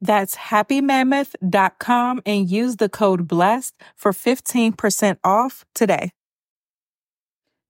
That's 0.00 0.34
happymammoth.com 0.36 2.22
and 2.24 2.50
use 2.50 2.76
the 2.76 2.88
code 2.88 3.28
BLESSED 3.28 3.74
for 3.96 4.12
15% 4.12 5.18
off 5.22 5.64
today. 5.74 6.12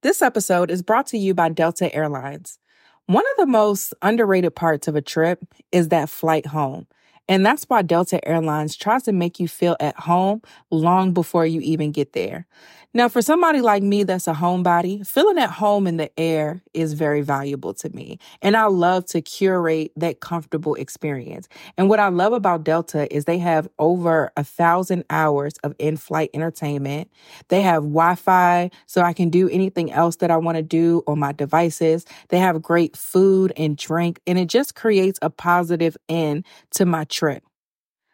This 0.03 0.23
episode 0.23 0.71
is 0.71 0.83
brought 0.83 1.09
to 1.09 1.19
you 1.19 1.35
by 1.35 1.49
Delta 1.51 1.95
Airlines. 1.95 2.59
One 3.07 3.25
of 3.33 3.37
the 3.39 3.51
most 3.51 3.93
underrated 4.01 4.55
parts 4.55 4.87
of 4.87 4.95
a 4.95 5.03
trip 5.03 5.45
is 5.73 5.89
that 5.89 6.09
flight 6.09 6.47
home. 6.47 6.87
And 7.29 7.45
that's 7.45 7.65
why 7.65 7.83
Delta 7.83 8.27
Airlines 8.27 8.77
tries 8.77 9.03
to 9.05 9.13
make 9.13 9.39
you 9.39 9.47
feel 9.47 9.77
at 9.79 9.99
home 10.01 10.43
long 10.71 11.13
before 11.13 11.47
you 11.47 11.61
even 11.61 11.93
get 11.93 12.13
there. 12.13 12.47
Now, 12.93 13.09
for 13.09 13.23
somebody 13.23 13.61
like 13.61 13.85
me 13.85 14.03
that's 14.03 14.27
a 14.27 14.33
homebody, 14.33 15.07
feeling 15.07 15.39
at 15.39 15.53
home 15.53 15.87
in 15.87 15.97
the 15.97 16.11
air 16.19 16.61
is 16.75 16.95
very 16.95 17.21
valuable 17.21 17.73
to 17.75 17.89
me. 17.91 18.19
And 18.43 18.57
I 18.57 18.65
love 18.65 19.07
to 19.07 19.23
curate 19.23 19.93
that 19.95 20.19
comfortable 20.19 20.75
experience. 20.75 21.49
And 21.79 21.89
what 21.89 22.01
I 22.01 22.09
love 22.09 22.33
about 22.33 22.65
Delta 22.65 23.07
is 23.15 23.27
they 23.27 23.39
have 23.39 23.69
over 23.79 24.33
a 24.37 24.43
thousand 24.43 25.05
hours 25.09 25.55
of 25.63 25.73
in 25.79 25.99
flight 25.99 26.31
entertainment. 26.35 27.09
They 27.47 27.63
have 27.63 27.85
Wi 27.85 28.17
Fi, 28.17 28.73
so 28.87 29.03
I 29.03 29.13
can 29.13 29.31
do 29.31 29.49
anything 29.49 29.93
else 29.93 30.17
that 30.17 30.33
I 30.33 30.37
want 30.39 30.57
to 30.57 30.63
do 30.63 31.05
on 31.07 31.21
my 31.21 31.31
devices. 31.31 32.05
They 32.31 32.39
have 32.39 32.61
great 32.61 32.97
food 32.97 33.53
and 33.57 33.77
drink, 33.77 34.21
and 34.27 34.37
it 34.37 34.49
just 34.49 34.75
creates 34.75 35.21
a 35.23 35.31
positive 35.31 35.97
end 36.09 36.45
to 36.73 36.87
my 36.87 37.05
trip. 37.05 37.45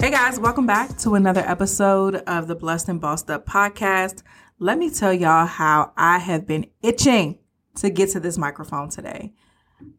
Hey 0.00 0.10
guys, 0.10 0.40
welcome 0.40 0.64
back 0.64 0.96
to 1.00 1.14
another 1.14 1.42
episode 1.42 2.14
of 2.26 2.48
the 2.48 2.54
Blessed 2.54 2.88
and 2.88 3.02
Bossed 3.02 3.28
Up 3.28 3.44
podcast. 3.44 4.22
Let 4.58 4.78
me 4.78 4.88
tell 4.88 5.12
y'all 5.12 5.44
how 5.44 5.92
I 5.94 6.16
have 6.16 6.46
been 6.46 6.70
itching 6.82 7.38
to 7.76 7.90
get 7.90 8.08
to 8.12 8.20
this 8.20 8.38
microphone 8.38 8.88
today. 8.88 9.34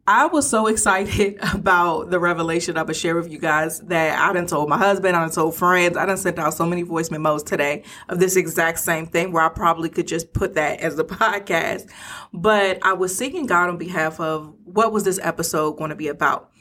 I 0.04 0.26
was 0.26 0.50
so 0.50 0.66
excited 0.72 1.38
about 1.54 2.10
the 2.10 2.18
revelation 2.18 2.76
I'm 2.76 2.86
gonna 2.86 2.94
share 2.94 3.14
with 3.14 3.30
you 3.30 3.38
guys 3.38 3.78
that 3.82 4.18
I 4.18 4.32
done 4.32 4.48
told 4.48 4.68
my 4.68 4.76
husband, 4.76 5.14
I 5.16 5.20
done 5.20 5.30
told 5.30 5.54
friends, 5.54 5.96
I 5.96 6.04
done 6.04 6.16
sent 6.16 6.36
out 6.36 6.54
so 6.54 6.66
many 6.66 6.82
voice 6.82 7.12
memos 7.12 7.44
today 7.44 7.84
of 8.08 8.18
this 8.18 8.34
exact 8.34 8.80
same 8.80 9.06
thing 9.06 9.30
where 9.30 9.44
I 9.44 9.50
probably 9.50 9.88
could 9.88 10.08
just 10.08 10.32
put 10.32 10.54
that 10.54 10.80
as 10.80 10.96
the 10.96 11.04
podcast. 11.04 11.88
But 12.32 12.80
I 12.82 12.94
was 12.94 13.16
seeking 13.16 13.46
God 13.46 13.68
on 13.68 13.78
behalf 13.78 14.18
of 14.18 14.52
what 14.64 14.92
was 14.92 15.04
this 15.04 15.20
episode 15.22 15.78
going 15.78 15.90
to 15.90 15.96
be 15.96 16.08
about. 16.08 16.51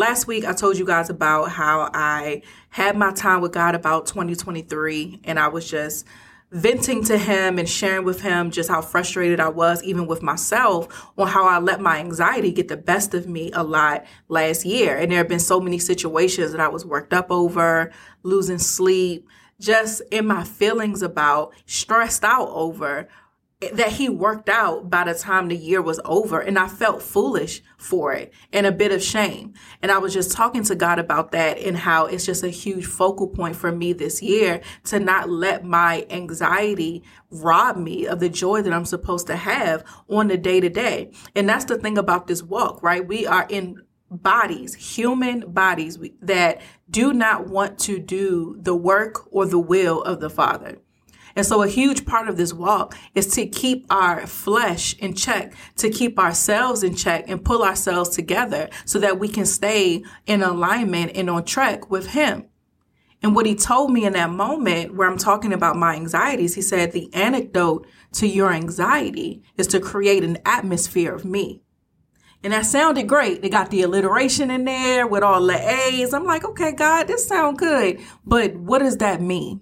Last 0.00 0.26
week, 0.26 0.46
I 0.46 0.54
told 0.54 0.78
you 0.78 0.86
guys 0.86 1.10
about 1.10 1.50
how 1.50 1.90
I 1.92 2.40
had 2.70 2.96
my 2.96 3.12
time 3.12 3.42
with 3.42 3.52
God 3.52 3.74
about 3.74 4.06
2023, 4.06 5.20
and 5.24 5.38
I 5.38 5.48
was 5.48 5.70
just 5.70 6.06
venting 6.50 7.04
to 7.04 7.18
Him 7.18 7.58
and 7.58 7.68
sharing 7.68 8.06
with 8.06 8.22
Him 8.22 8.50
just 8.50 8.70
how 8.70 8.80
frustrated 8.80 9.40
I 9.40 9.50
was, 9.50 9.82
even 9.82 10.06
with 10.06 10.22
myself, 10.22 11.10
on 11.18 11.28
how 11.28 11.46
I 11.46 11.58
let 11.58 11.82
my 11.82 11.98
anxiety 11.98 12.50
get 12.50 12.68
the 12.68 12.78
best 12.78 13.12
of 13.12 13.28
me 13.28 13.50
a 13.52 13.62
lot 13.62 14.06
last 14.28 14.64
year. 14.64 14.96
And 14.96 15.10
there 15.10 15.18
have 15.18 15.28
been 15.28 15.38
so 15.38 15.60
many 15.60 15.78
situations 15.78 16.52
that 16.52 16.62
I 16.62 16.68
was 16.68 16.86
worked 16.86 17.12
up 17.12 17.26
over, 17.30 17.92
losing 18.22 18.56
sleep, 18.56 19.28
just 19.60 20.00
in 20.10 20.26
my 20.26 20.44
feelings 20.44 21.02
about, 21.02 21.52
stressed 21.66 22.24
out 22.24 22.48
over 22.48 23.06
that 23.72 23.92
he 23.92 24.08
worked 24.08 24.48
out 24.48 24.88
by 24.88 25.04
the 25.04 25.12
time 25.12 25.48
the 25.48 25.56
year 25.56 25.82
was 25.82 26.00
over 26.06 26.40
and 26.40 26.58
I 26.58 26.66
felt 26.66 27.02
foolish 27.02 27.62
for 27.76 28.14
it 28.14 28.32
and 28.54 28.66
a 28.66 28.72
bit 28.72 28.90
of 28.90 29.02
shame. 29.02 29.52
And 29.82 29.92
I 29.92 29.98
was 29.98 30.14
just 30.14 30.32
talking 30.32 30.64
to 30.64 30.74
God 30.74 30.98
about 30.98 31.32
that 31.32 31.58
and 31.58 31.76
how 31.76 32.06
it's 32.06 32.24
just 32.24 32.42
a 32.42 32.48
huge 32.48 32.86
focal 32.86 33.28
point 33.28 33.56
for 33.56 33.70
me 33.70 33.92
this 33.92 34.22
year 34.22 34.62
to 34.84 34.98
not 34.98 35.28
let 35.28 35.62
my 35.62 36.06
anxiety 36.08 37.02
rob 37.30 37.76
me 37.76 38.06
of 38.06 38.20
the 38.20 38.30
joy 38.30 38.62
that 38.62 38.72
I'm 38.72 38.86
supposed 38.86 39.26
to 39.26 39.36
have 39.36 39.84
on 40.08 40.28
the 40.28 40.38
day 40.38 40.60
to 40.60 40.70
day. 40.70 41.12
And 41.36 41.46
that's 41.46 41.66
the 41.66 41.76
thing 41.76 41.98
about 41.98 42.28
this 42.28 42.42
walk, 42.42 42.82
right? 42.82 43.06
We 43.06 43.26
are 43.26 43.46
in 43.50 43.82
bodies, 44.10 44.74
human 44.74 45.52
bodies 45.52 45.98
that 46.22 46.62
do 46.88 47.12
not 47.12 47.48
want 47.48 47.78
to 47.80 47.98
do 47.98 48.56
the 48.58 48.74
work 48.74 49.28
or 49.30 49.44
the 49.44 49.60
will 49.60 50.02
of 50.02 50.20
the 50.20 50.30
Father. 50.30 50.78
And 51.36 51.46
so 51.46 51.62
a 51.62 51.68
huge 51.68 52.06
part 52.06 52.28
of 52.28 52.36
this 52.36 52.52
walk 52.52 52.96
is 53.14 53.26
to 53.34 53.46
keep 53.46 53.86
our 53.90 54.26
flesh 54.26 54.94
in 54.98 55.14
check, 55.14 55.54
to 55.76 55.90
keep 55.90 56.18
ourselves 56.18 56.82
in 56.82 56.94
check 56.94 57.28
and 57.28 57.44
pull 57.44 57.62
ourselves 57.62 58.10
together 58.10 58.68
so 58.84 58.98
that 58.98 59.18
we 59.18 59.28
can 59.28 59.46
stay 59.46 60.02
in 60.26 60.42
alignment 60.42 61.12
and 61.14 61.30
on 61.30 61.44
track 61.44 61.90
with 61.90 62.08
him. 62.08 62.46
And 63.22 63.34
what 63.34 63.46
he 63.46 63.54
told 63.54 63.92
me 63.92 64.06
in 64.06 64.14
that 64.14 64.30
moment 64.30 64.94
where 64.94 65.08
I'm 65.08 65.18
talking 65.18 65.52
about 65.52 65.76
my 65.76 65.94
anxieties, 65.94 66.54
he 66.54 66.62
said 66.62 66.92
the 66.92 67.12
antidote 67.12 67.86
to 68.12 68.26
your 68.26 68.52
anxiety 68.52 69.42
is 69.56 69.66
to 69.68 69.80
create 69.80 70.24
an 70.24 70.38
atmosphere 70.46 71.14
of 71.14 71.24
me. 71.24 71.62
And 72.42 72.54
that 72.54 72.64
sounded 72.64 73.06
great. 73.06 73.42
They 73.42 73.50
got 73.50 73.70
the 73.70 73.82
alliteration 73.82 74.50
in 74.50 74.64
there 74.64 75.06
with 75.06 75.22
all 75.22 75.46
the 75.46 75.70
A's. 75.70 76.14
I'm 76.14 76.24
like, 76.24 76.44
okay, 76.44 76.72
God, 76.72 77.06
this 77.06 77.26
sounds 77.26 77.58
good. 77.58 78.00
But 78.24 78.56
what 78.56 78.78
does 78.78 78.96
that 78.98 79.20
mean? 79.20 79.60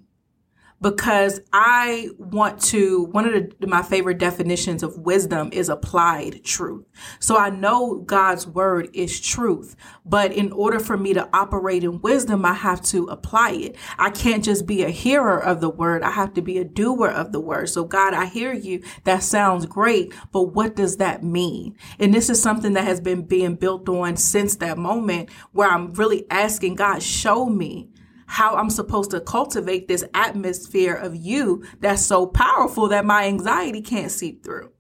Because 0.81 1.41
I 1.53 2.11
want 2.19 2.61
to, 2.65 3.05
one 3.05 3.27
of 3.27 3.59
the, 3.59 3.67
my 3.67 3.83
favorite 3.83 4.19
definitions 4.19 4.83
of 4.83 4.97
wisdom 4.99 5.51
is 5.53 5.69
applied 5.69 6.45
truth. 6.45 6.85
So 7.19 7.37
I 7.37 7.51
know 7.51 7.97
God's 7.97 8.47
word 8.47 8.89
is 8.93 9.21
truth, 9.21 9.75
but 10.05 10.33
in 10.33 10.53
order 10.53 10.79
for 10.79 10.97
me 10.97 11.15
to 11.15 11.29
operate 11.33 11.83
in 11.83 12.01
wisdom, 12.01 12.45
I 12.45 12.55
have 12.55 12.81
to 12.87 13.07
apply 13.07 13.53
it. 13.53 13.77
I 13.99 14.11
can't 14.11 14.45
just 14.45 14.67
be 14.67 14.85
a 14.85 14.91
hearer 14.91 15.43
of 15.43 15.61
the 15.61 15.71
word. 15.71 16.03
I 16.03 16.13
have 16.13 16.35
to 16.35 16.43
be 16.43 16.59
a 16.59 16.65
doer 16.65 17.09
of 17.09 17.33
the 17.33 17.41
word. 17.41 17.69
So 17.69 17.85
God, 17.85 18.15
I 18.15 18.27
hear 18.27 18.53
you. 18.53 18.83
That 19.05 19.23
sounds 19.23 19.67
great, 19.67 20.15
but 20.33 20.55
what 20.55 20.77
does 20.77 20.99
that 20.99 21.25
mean? 21.25 21.77
And 21.99 22.15
this 22.15 22.31
is 22.31 22.41
something 22.41 22.75
that 22.75 22.85
has 22.85 23.01
been 23.01 23.23
being 23.23 23.57
built 23.57 23.89
on 23.89 24.17
since 24.17 24.57
that 24.57 24.79
moment 24.79 25.31
where 25.53 25.69
I'm 25.69 25.93
really 25.95 26.25
asking 26.31 26.77
God, 26.77 27.03
show 27.03 27.47
me 27.47 27.89
how 28.29 28.55
I'm 28.55 28.71
supposed 28.71 29.11
to 29.11 29.21
cultivate 29.21 29.89
this 29.89 30.05
atmosphere 30.15 30.95
of 30.95 31.17
you 31.17 31.65
that's 31.81 32.05
so 32.05 32.27
powerful 32.27 32.89
that 32.89 33.05
my 33.05 33.25
anxiety 33.25 33.81
can't 33.81 34.11
seep 34.11 34.45
through. 34.45 34.71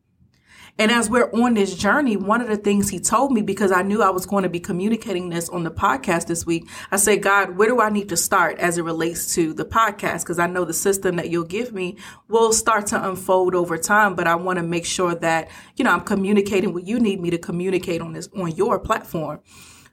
And 0.80 0.92
as 0.92 1.10
we're 1.10 1.28
on 1.32 1.54
this 1.54 1.74
journey, 1.74 2.16
one 2.16 2.40
of 2.40 2.46
the 2.46 2.56
things 2.56 2.88
he 2.88 3.00
told 3.00 3.32
me, 3.32 3.42
because 3.42 3.72
I 3.72 3.82
knew 3.82 4.00
I 4.00 4.10
was 4.10 4.26
going 4.26 4.44
to 4.44 4.48
be 4.48 4.60
communicating 4.60 5.28
this 5.28 5.48
on 5.48 5.64
the 5.64 5.72
podcast 5.72 6.26
this 6.26 6.46
week, 6.46 6.68
I 6.92 6.96
said, 6.98 7.20
God, 7.20 7.56
where 7.56 7.68
do 7.68 7.80
I 7.80 7.90
need 7.90 8.10
to 8.10 8.16
start 8.16 8.60
as 8.60 8.78
it 8.78 8.82
relates 8.82 9.34
to 9.34 9.52
the 9.52 9.64
podcast? 9.64 10.20
Because 10.20 10.38
I 10.38 10.46
know 10.46 10.64
the 10.64 10.72
system 10.72 11.16
that 11.16 11.30
you'll 11.30 11.42
give 11.42 11.72
me 11.72 11.96
will 12.28 12.52
start 12.52 12.86
to 12.88 13.08
unfold 13.08 13.56
over 13.56 13.76
time, 13.76 14.14
but 14.14 14.28
I 14.28 14.36
want 14.36 14.58
to 14.58 14.62
make 14.62 14.84
sure 14.84 15.16
that, 15.16 15.48
you 15.74 15.84
know, 15.84 15.90
I'm 15.90 16.02
communicating 16.02 16.72
what 16.72 16.86
you 16.86 17.00
need 17.00 17.20
me 17.20 17.30
to 17.30 17.38
communicate 17.38 18.00
on 18.00 18.12
this, 18.12 18.28
on 18.36 18.54
your 18.54 18.78
platform. 18.78 19.40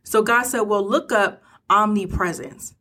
So 0.04 0.22
God 0.22 0.44
said, 0.44 0.62
well, 0.62 0.88
look 0.88 1.12
up 1.12 1.42
omnipresence. 1.68 2.76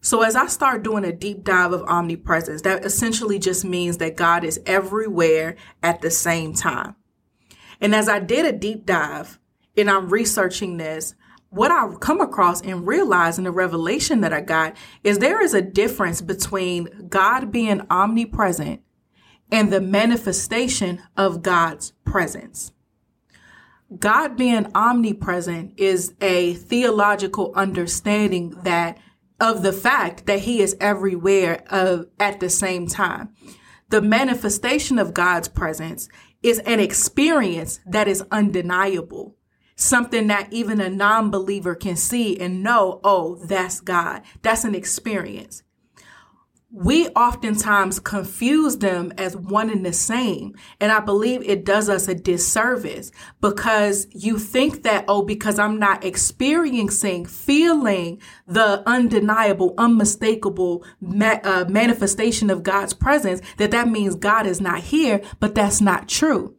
So 0.00 0.22
as 0.22 0.34
I 0.34 0.46
start 0.46 0.82
doing 0.82 1.04
a 1.04 1.12
deep 1.12 1.44
dive 1.44 1.72
of 1.72 1.82
omnipresence, 1.82 2.62
that 2.62 2.84
essentially 2.84 3.38
just 3.38 3.64
means 3.64 3.98
that 3.98 4.16
God 4.16 4.44
is 4.44 4.60
everywhere 4.64 5.56
at 5.82 6.00
the 6.00 6.10
same 6.10 6.54
time. 6.54 6.96
And 7.80 7.94
as 7.94 8.08
I 8.08 8.18
did 8.18 8.46
a 8.46 8.52
deep 8.52 8.86
dive 8.86 9.38
and 9.76 9.90
I'm 9.90 10.08
researching 10.08 10.78
this, 10.78 11.14
what 11.50 11.70
I 11.70 11.92
come 12.00 12.20
across 12.20 12.62
and 12.62 12.86
realize 12.86 13.36
in 13.36 13.44
the 13.44 13.50
revelation 13.50 14.20
that 14.20 14.32
I 14.32 14.40
got 14.40 14.76
is 15.02 15.18
there 15.18 15.42
is 15.42 15.52
a 15.52 15.62
difference 15.62 16.20
between 16.20 17.08
God 17.08 17.50
being 17.50 17.82
omnipresent 17.90 18.82
and 19.50 19.72
the 19.72 19.80
manifestation 19.80 21.02
of 21.16 21.42
God's 21.42 21.92
presence. 22.04 22.72
God 23.98 24.36
being 24.36 24.70
omnipresent 24.74 25.74
is 25.76 26.14
a 26.20 26.54
theological 26.54 27.52
understanding 27.56 28.50
that 28.62 28.98
of 29.40 29.62
the 29.62 29.72
fact 29.72 30.26
that 30.26 30.40
he 30.40 30.60
is 30.60 30.76
everywhere 30.80 31.64
uh, 31.70 32.04
at 32.18 32.40
the 32.40 32.50
same 32.50 32.86
time. 32.86 33.30
The 33.88 34.02
manifestation 34.02 34.98
of 34.98 35.14
God's 35.14 35.48
presence 35.48 36.08
is 36.42 36.60
an 36.60 36.80
experience 36.80 37.80
that 37.86 38.06
is 38.06 38.22
undeniable. 38.30 39.36
Something 39.74 40.26
that 40.26 40.52
even 40.52 40.80
a 40.80 40.90
non 40.90 41.30
believer 41.30 41.74
can 41.74 41.96
see 41.96 42.38
and 42.38 42.62
know, 42.62 43.00
oh, 43.02 43.36
that's 43.46 43.80
God. 43.80 44.22
That's 44.42 44.64
an 44.64 44.74
experience 44.74 45.62
we 46.72 47.08
oftentimes 47.08 47.98
confuse 47.98 48.78
them 48.78 49.12
as 49.18 49.36
one 49.36 49.70
and 49.70 49.84
the 49.84 49.92
same. 49.92 50.54
And 50.80 50.92
I 50.92 51.00
believe 51.00 51.42
it 51.42 51.64
does 51.64 51.88
us 51.88 52.06
a 52.06 52.14
disservice 52.14 53.10
because 53.40 54.06
you 54.12 54.38
think 54.38 54.84
that, 54.84 55.04
oh, 55.08 55.22
because 55.22 55.58
I'm 55.58 55.80
not 55.80 56.04
experiencing, 56.04 57.26
feeling 57.26 58.20
the 58.46 58.88
undeniable, 58.88 59.74
unmistakable 59.78 60.84
ma- 61.00 61.40
uh, 61.42 61.64
manifestation 61.68 62.50
of 62.50 62.62
God's 62.62 62.94
presence, 62.94 63.40
that 63.56 63.72
that 63.72 63.88
means 63.88 64.14
God 64.14 64.46
is 64.46 64.60
not 64.60 64.80
here, 64.80 65.20
but 65.40 65.56
that's 65.56 65.80
not 65.80 66.08
true. 66.08 66.54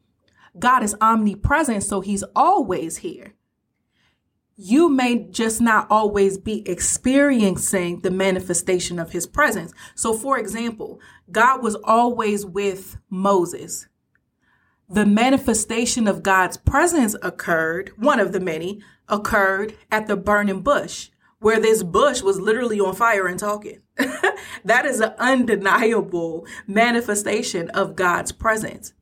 God 0.59 0.83
is 0.83 0.95
omnipresent, 0.99 1.83
so 1.83 2.01
he's 2.01 2.23
always 2.35 2.97
here 2.97 3.33
you 4.55 4.89
may 4.89 5.27
just 5.29 5.61
not 5.61 5.87
always 5.89 6.37
be 6.37 6.67
experiencing 6.69 8.01
the 8.01 8.11
manifestation 8.11 8.99
of 8.99 9.11
his 9.11 9.25
presence. 9.25 9.73
So, 9.95 10.13
for 10.13 10.37
example, 10.37 10.99
God 11.31 11.63
was 11.63 11.75
always 11.83 12.45
with 12.45 12.97
Moses. 13.09 13.87
The 14.89 15.05
manifestation 15.05 16.07
of 16.07 16.21
God's 16.21 16.57
presence 16.57 17.15
occurred, 17.21 17.91
one 17.95 18.19
of 18.19 18.33
the 18.33 18.41
many, 18.41 18.81
occurred 19.07 19.77
at 19.89 20.07
the 20.07 20.17
burning 20.17 20.61
bush, 20.61 21.09
where 21.39 21.59
this 21.59 21.81
bush 21.81 22.21
was 22.21 22.39
literally 22.39 22.79
on 22.79 22.93
fire 22.93 23.27
and 23.27 23.39
talking. 23.39 23.81
that 24.65 24.85
is 24.85 24.99
an 24.99 25.13
undeniable 25.17 26.45
manifestation 26.67 27.69
of 27.69 27.95
God's 27.95 28.31
presence. 28.31 28.93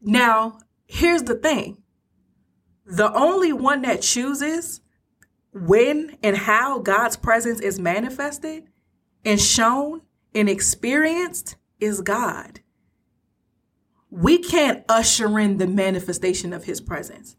Now, 0.00 0.58
here's 0.86 1.24
the 1.24 1.34
thing 1.34 1.78
the 2.88 3.12
only 3.12 3.52
one 3.52 3.82
that 3.82 4.00
chooses 4.00 4.80
when 5.52 6.16
and 6.22 6.36
how 6.36 6.78
God's 6.78 7.16
presence 7.16 7.60
is 7.60 7.78
manifested 7.78 8.64
and 9.26 9.38
shown 9.38 10.00
and 10.34 10.48
experienced 10.48 11.56
is 11.80 12.00
God. 12.00 12.60
We 14.10 14.38
can't 14.38 14.84
usher 14.88 15.38
in 15.38 15.58
the 15.58 15.66
manifestation 15.66 16.54
of 16.54 16.64
his 16.64 16.80
presence. 16.80 17.36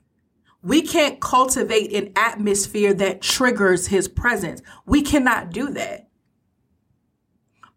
We 0.62 0.84
can't 0.84 1.20
cultivate 1.20 1.94
an 1.94 2.14
atmosphere 2.16 2.94
that 2.94 3.22
triggers 3.22 3.88
his 3.88 4.08
presence. 4.08 4.62
We 4.86 5.02
cannot 5.02 5.52
do 5.52 5.72
that. 5.72 6.10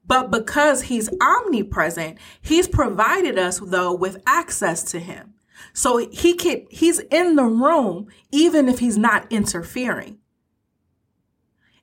But 0.05 0.31
because 0.31 0.83
he's 0.83 1.09
omnipresent, 1.23 2.19
he's 2.43 2.69
provided 2.69 3.39
us, 3.39 3.61
though, 3.61 3.95
with 3.95 4.23
access 4.27 4.83
to 4.91 4.99
him. 4.99 5.35
So 5.73 5.99
he 6.11 6.35
can 6.35 6.67
he's 6.71 6.99
in 6.99 7.37
the 7.37 7.45
room 7.45 8.09
even 8.31 8.69
if 8.69 8.79
he's 8.79 8.99
not 8.99 9.27
interfering. 9.31 10.19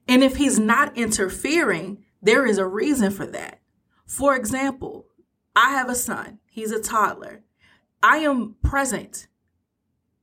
And 0.07 0.23
if 0.23 0.37
he's 0.37 0.57
not 0.57 0.97
interfering, 0.97 2.03
there 2.21 2.45
is 2.45 2.57
a 2.57 2.65
reason 2.65 3.11
for 3.11 3.27
that. 3.27 3.61
For 4.05 4.35
example, 4.35 5.05
I 5.55 5.71
have 5.71 5.89
a 5.89 5.95
son. 5.95 6.39
He's 6.47 6.71
a 6.71 6.81
toddler. 6.81 7.43
I 8.01 8.17
am 8.17 8.55
present. 8.63 9.27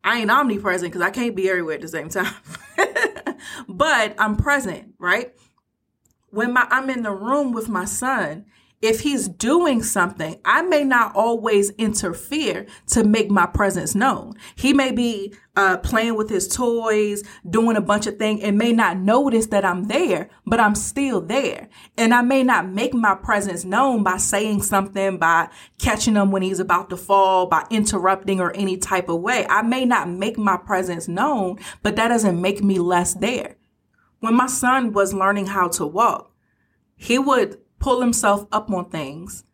I 0.03 0.19
ain't 0.21 0.31
omnipresent 0.31 0.93
because 0.93 1.07
I 1.07 1.11
can't 1.11 1.37
be 1.37 1.49
everywhere 1.49 1.75
at 1.75 1.81
the 1.81 1.89
same 1.89 2.09
time. 2.09 2.35
but 3.69 4.15
I'm 4.19 4.37
present, 4.37 4.95
right? 4.99 5.33
When 6.31 6.53
my 6.53 6.67
I'm 6.71 6.91
in 6.91 7.03
the 7.03 7.13
room 7.13 7.53
with 7.53 7.69
my 7.69 7.85
son, 7.85 8.47
if 8.83 9.01
he's 9.01 9.27
doing 9.27 9.83
something, 9.83 10.39
I 10.45 10.61
may 10.61 10.85
not 10.85 11.17
always 11.17 11.71
interfere 11.71 12.67
to 12.89 13.05
make 13.05 13.31
my 13.31 13.47
presence 13.47 13.95
known. 13.95 14.35
He 14.55 14.75
may 14.75 14.93
be 14.93 15.35
uh, 15.57 15.79
playing 15.79 16.15
with 16.17 16.29
his 16.29 16.47
toys, 16.47 17.23
doing 17.49 17.77
a 17.79 17.81
bunch 17.81 18.07
of 18.07 18.19
things, 18.19 18.43
and 18.43 18.59
may 18.59 18.73
not 18.73 18.99
notice 18.99 19.47
that 19.47 19.65
I'm 19.65 19.85
there, 19.85 20.29
but 20.45 20.61
I'm 20.61 20.75
still 20.75 21.23
there. 21.23 21.69
And 21.97 22.13
I 22.13 22.21
may 22.21 22.43
not 22.43 22.69
make 22.69 22.93
my 22.93 23.15
presence 23.15 23.65
known 23.65 24.03
by 24.03 24.19
saying 24.19 24.63
something, 24.63 25.17
by 25.17 25.49
catching 25.79 26.15
him 26.15 26.31
when 26.31 26.43
he's 26.43 26.61
about 26.61 26.91
to 26.91 26.99
fall, 26.99 27.47
by 27.47 27.65
interrupting 27.71 28.41
or 28.41 28.55
any 28.55 28.77
type 28.77 29.09
of 29.09 29.23
way. 29.23 29.47
I 29.49 29.63
may 29.63 29.87
not 29.87 30.11
make 30.11 30.37
my 30.37 30.59
presence 30.59 31.09
known, 31.09 31.59
but 31.83 31.97
that 31.97 32.09
doesn't 32.09 32.41
make 32.41 32.63
me 32.63 32.79
less 32.79 33.15
there. 33.15 33.57
When 34.21 34.35
my 34.35 34.49
son 34.49 34.93
was 34.93 35.15
learning 35.15 35.47
how 35.47 35.69
to 35.69 35.87
walk, 35.87 36.31
he 36.95 37.19
would 37.19 37.59
pull 37.87 38.01
himself 38.01 38.49
up 38.51 38.69
on 38.73 38.91
things 38.91 39.45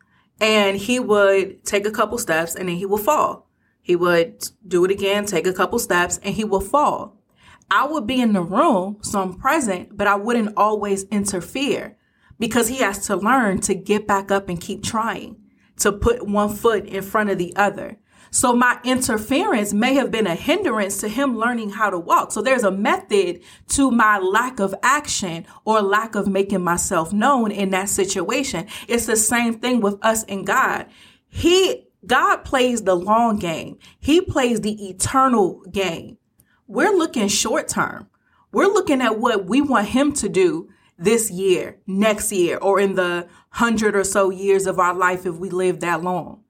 and 0.41 0.75
he 0.75 0.99
would 0.99 1.63
take 1.63 1.85
a 1.85 1.91
couple 1.91 2.17
steps 2.17 2.55
and 2.55 2.67
then 2.67 2.77
he 2.77 2.83
would 2.83 2.99
fall. 2.99 3.47
He 3.79 3.95
would 3.95 4.49
do 4.67 4.83
it 4.85 4.89
again, 4.89 5.27
take 5.27 5.45
a 5.45 5.53
couple 5.53 5.77
steps 5.77 6.19
and 6.23 6.33
he 6.33 6.43
will 6.43 6.59
fall. 6.59 7.21
I 7.69 7.85
would 7.85 8.07
be 8.07 8.19
in 8.19 8.33
the 8.33 8.41
room, 8.41 8.97
so 9.01 9.21
I'm 9.21 9.35
present, 9.35 9.95
but 9.95 10.07
I 10.07 10.15
wouldn't 10.15 10.57
always 10.57 11.03
interfere 11.11 11.95
because 12.39 12.69
he 12.69 12.77
has 12.77 13.05
to 13.05 13.17
learn 13.17 13.61
to 13.61 13.75
get 13.75 14.07
back 14.07 14.31
up 14.31 14.49
and 14.49 14.59
keep 14.59 14.81
trying, 14.81 15.35
to 15.77 15.91
put 15.91 16.27
one 16.27 16.49
foot 16.49 16.87
in 16.87 17.03
front 17.03 17.29
of 17.29 17.37
the 17.37 17.55
other. 17.55 17.99
So 18.33 18.55
my 18.55 18.79
interference 18.83 19.73
may 19.73 19.93
have 19.93 20.09
been 20.09 20.25
a 20.25 20.33
hindrance 20.33 20.97
to 21.01 21.07
him 21.07 21.37
learning 21.37 21.69
how 21.69 21.91
to 21.91 21.99
walk. 21.99 22.31
So 22.31 22.41
there's 22.41 22.63
a 22.63 22.71
method 22.71 23.41
to 23.69 23.91
my 23.91 24.17
lack 24.17 24.59
of 24.59 24.73
action 24.81 25.45
or 25.65 25.83
lack 25.83 26.15
of 26.15 26.27
making 26.27 26.63
myself 26.63 27.13
known 27.13 27.51
in 27.51 27.69
that 27.69 27.89
situation. 27.89 28.65
It's 28.87 29.05
the 29.05 29.17
same 29.17 29.59
thing 29.59 29.81
with 29.81 30.03
us 30.03 30.23
and 30.23 30.47
God. 30.47 30.87
He, 31.29 31.85
God 32.07 32.37
plays 32.37 32.81
the 32.81 32.95
long 32.95 33.37
game. 33.37 33.77
He 33.99 34.19
plays 34.19 34.61
the 34.61 34.89
eternal 34.89 35.61
game. 35.71 36.17
We're 36.65 36.97
looking 36.97 37.27
short 37.27 37.67
term. 37.67 38.09
We're 38.51 38.65
looking 38.65 39.01
at 39.01 39.19
what 39.19 39.45
we 39.45 39.61
want 39.61 39.89
him 39.89 40.11
to 40.13 40.27
do 40.27 40.69
this 40.97 41.29
year, 41.29 41.77
next 41.85 42.31
year, 42.31 42.57
or 42.57 42.79
in 42.79 42.95
the 42.95 43.27
hundred 43.51 43.95
or 43.95 44.03
so 44.03 44.31
years 44.31 44.65
of 44.65 44.79
our 44.79 44.95
life 44.95 45.27
if 45.27 45.35
we 45.35 45.51
live 45.51 45.81
that 45.81 46.01
long. 46.01 46.42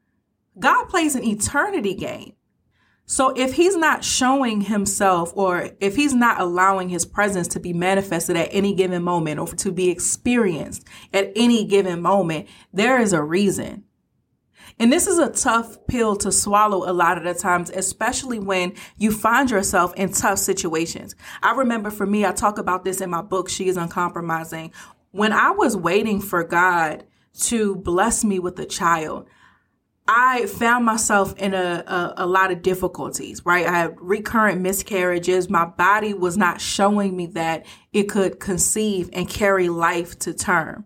God 0.58 0.86
plays 0.86 1.16
an 1.16 1.24
eternity 1.24 1.96
game. 1.96 2.34
So 3.06 3.34
if 3.36 3.54
he's 3.54 3.76
not 3.76 4.04
showing 4.04 4.62
himself 4.62 5.34
or 5.36 5.70
if 5.82 5.96
he's 5.96 6.14
not 6.14 6.40
allowing 6.40 6.90
his 6.90 7.06
presence 7.06 7.50
to 7.50 7.60
be 7.60 7.74
manifested 7.74 8.38
at 8.38 8.50
any 8.52 8.74
given 8.74 9.04
moment 9.04 9.40
or 9.40 9.48
to 9.48 9.72
be 9.72 9.90
experienced 9.90 10.88
at 11.12 11.32
any 11.36 11.66
given 11.66 12.02
moment, 12.02 12.48
there 12.72 13.00
is 13.00 13.12
a 13.12 13.22
reason. 13.22 13.84
And 14.80 14.92
this 14.92 15.06
is 15.06 15.20
a 15.20 15.30
tough 15.30 15.86
pill 15.88 16.16
to 16.18 16.32
swallow 16.32 16.90
a 16.90 16.94
lot 16.94 17.18
of 17.18 17.24
the 17.24 17.34
times, 17.34 17.70
especially 17.70 18.40
when 18.40 18.74
you 18.98 19.12
find 19.12 19.52
yourself 19.52 19.94
in 19.96 20.12
tough 20.12 20.40
situations. 20.40 21.16
I 21.44 21.54
remember 21.54 21.92
for 21.92 22.06
me, 22.06 22.26
I 22.26 22.32
talk 22.32 22.58
about 22.58 22.84
this 22.84 23.02
in 23.02 23.10
my 23.10 23.22
book, 23.22 23.50
She 23.50 23.68
is 23.68 23.78
Uncompromising. 23.78 24.72
When 25.12 25.32
I 25.32 25.52
was 25.52 25.78
waiting 25.78 26.22
for 26.22 26.44
God 26.44 27.06
to 27.42 27.76
bless 27.76 28.24
me 28.24 28.40
with 28.40 28.58
a 28.60 28.66
child, 28.66 29.28
I 30.08 30.48
found 30.48 30.86
myself 30.86 31.34
in 31.38 31.54
a, 31.54 31.84
a, 31.88 32.14
a, 32.18 32.26
lot 32.26 32.52
of 32.52 32.62
difficulties, 32.62 33.46
right? 33.46 33.66
I 33.66 33.72
had 33.72 33.96
recurrent 34.02 34.60
miscarriages. 34.60 35.50
My 35.50 35.66
body 35.66 36.14
was 36.14 36.38
not 36.38 36.60
showing 36.60 37.16
me 37.16 37.28
that 37.28 37.66
it 37.94 38.04
could 38.04 38.40
conceive 38.40 39.10
and 39.14 39.30
carry 39.30 39.70
life 39.70 40.20
to 40.20 40.34
term. 40.34 40.86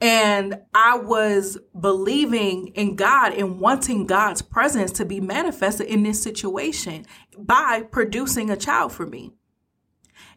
And 0.00 0.60
I 0.74 0.98
was 0.98 1.58
believing 1.78 2.68
in 2.68 2.96
God 2.96 3.32
and 3.34 3.60
wanting 3.60 4.06
God's 4.06 4.42
presence 4.42 4.92
to 4.92 5.04
be 5.04 5.20
manifested 5.20 5.86
in 5.86 6.02
this 6.02 6.22
situation 6.22 7.06
by 7.36 7.82
producing 7.90 8.50
a 8.50 8.56
child 8.56 8.92
for 8.92 9.06
me. 9.06 9.32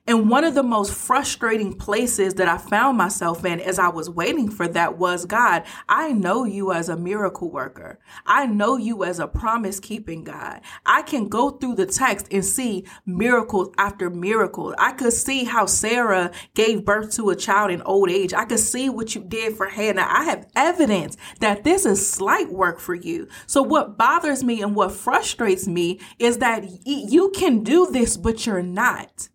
And 0.10 0.28
one 0.28 0.44
of 0.44 0.56
the 0.56 0.64
most 0.64 0.92
frustrating 0.92 1.72
places 1.72 2.34
that 2.34 2.48
I 2.48 2.58
found 2.58 2.98
myself 2.98 3.46
in 3.46 3.60
as 3.60 3.78
I 3.78 3.90
was 3.90 4.10
waiting 4.10 4.50
for 4.50 4.68
that 4.68 4.98
was 4.98 5.28
God, 5.28 5.62
I 5.88 6.14
know 6.14 6.46
you 6.46 6.74
as 6.74 6.90
a 6.90 6.98
miracle 6.98 7.52
worker. 7.52 8.00
I 8.26 8.48
know 8.48 8.76
you 8.76 9.04
as 9.04 9.20
a 9.20 9.28
promise 9.28 9.80
keeping 9.80 10.24
God. 10.24 10.62
I 10.84 11.04
can 11.04 11.28
go 11.28 11.52
through 11.52 11.76
the 11.76 11.86
text 11.86 12.28
and 12.32 12.44
see 12.44 12.88
miracles 13.06 13.72
after 13.78 14.10
miracles. 14.10 14.74
I 14.80 14.94
could 14.94 15.14
see 15.14 15.44
how 15.44 15.68
Sarah 15.68 16.32
gave 16.56 16.86
birth 16.86 17.12
to 17.18 17.30
a 17.30 17.36
child 17.36 17.70
in 17.70 17.84
old 17.84 18.10
age. 18.10 18.34
I 18.34 18.46
could 18.46 18.58
see 18.58 18.90
what 18.90 19.14
you 19.14 19.22
did 19.22 19.58
for 19.58 19.68
Hannah. 19.68 20.08
I 20.10 20.24
have 20.24 20.48
evidence 20.56 21.18
that 21.40 21.64
this 21.64 21.86
is 21.86 22.12
slight 22.12 22.52
work 22.52 22.80
for 22.80 22.96
you. 22.96 23.28
So 23.46 23.62
what 23.62 23.96
bothers 23.96 24.44
me 24.44 24.64
and 24.64 24.76
what 24.76 24.92
frustrates 24.92 25.68
me 25.68 26.00
is 26.18 26.40
that 26.40 26.66
you 26.84 27.30
can 27.30 27.64
do 27.64 27.92
this, 27.92 28.18
but 28.18 28.48
you're 28.48 28.64
not. 28.64 29.30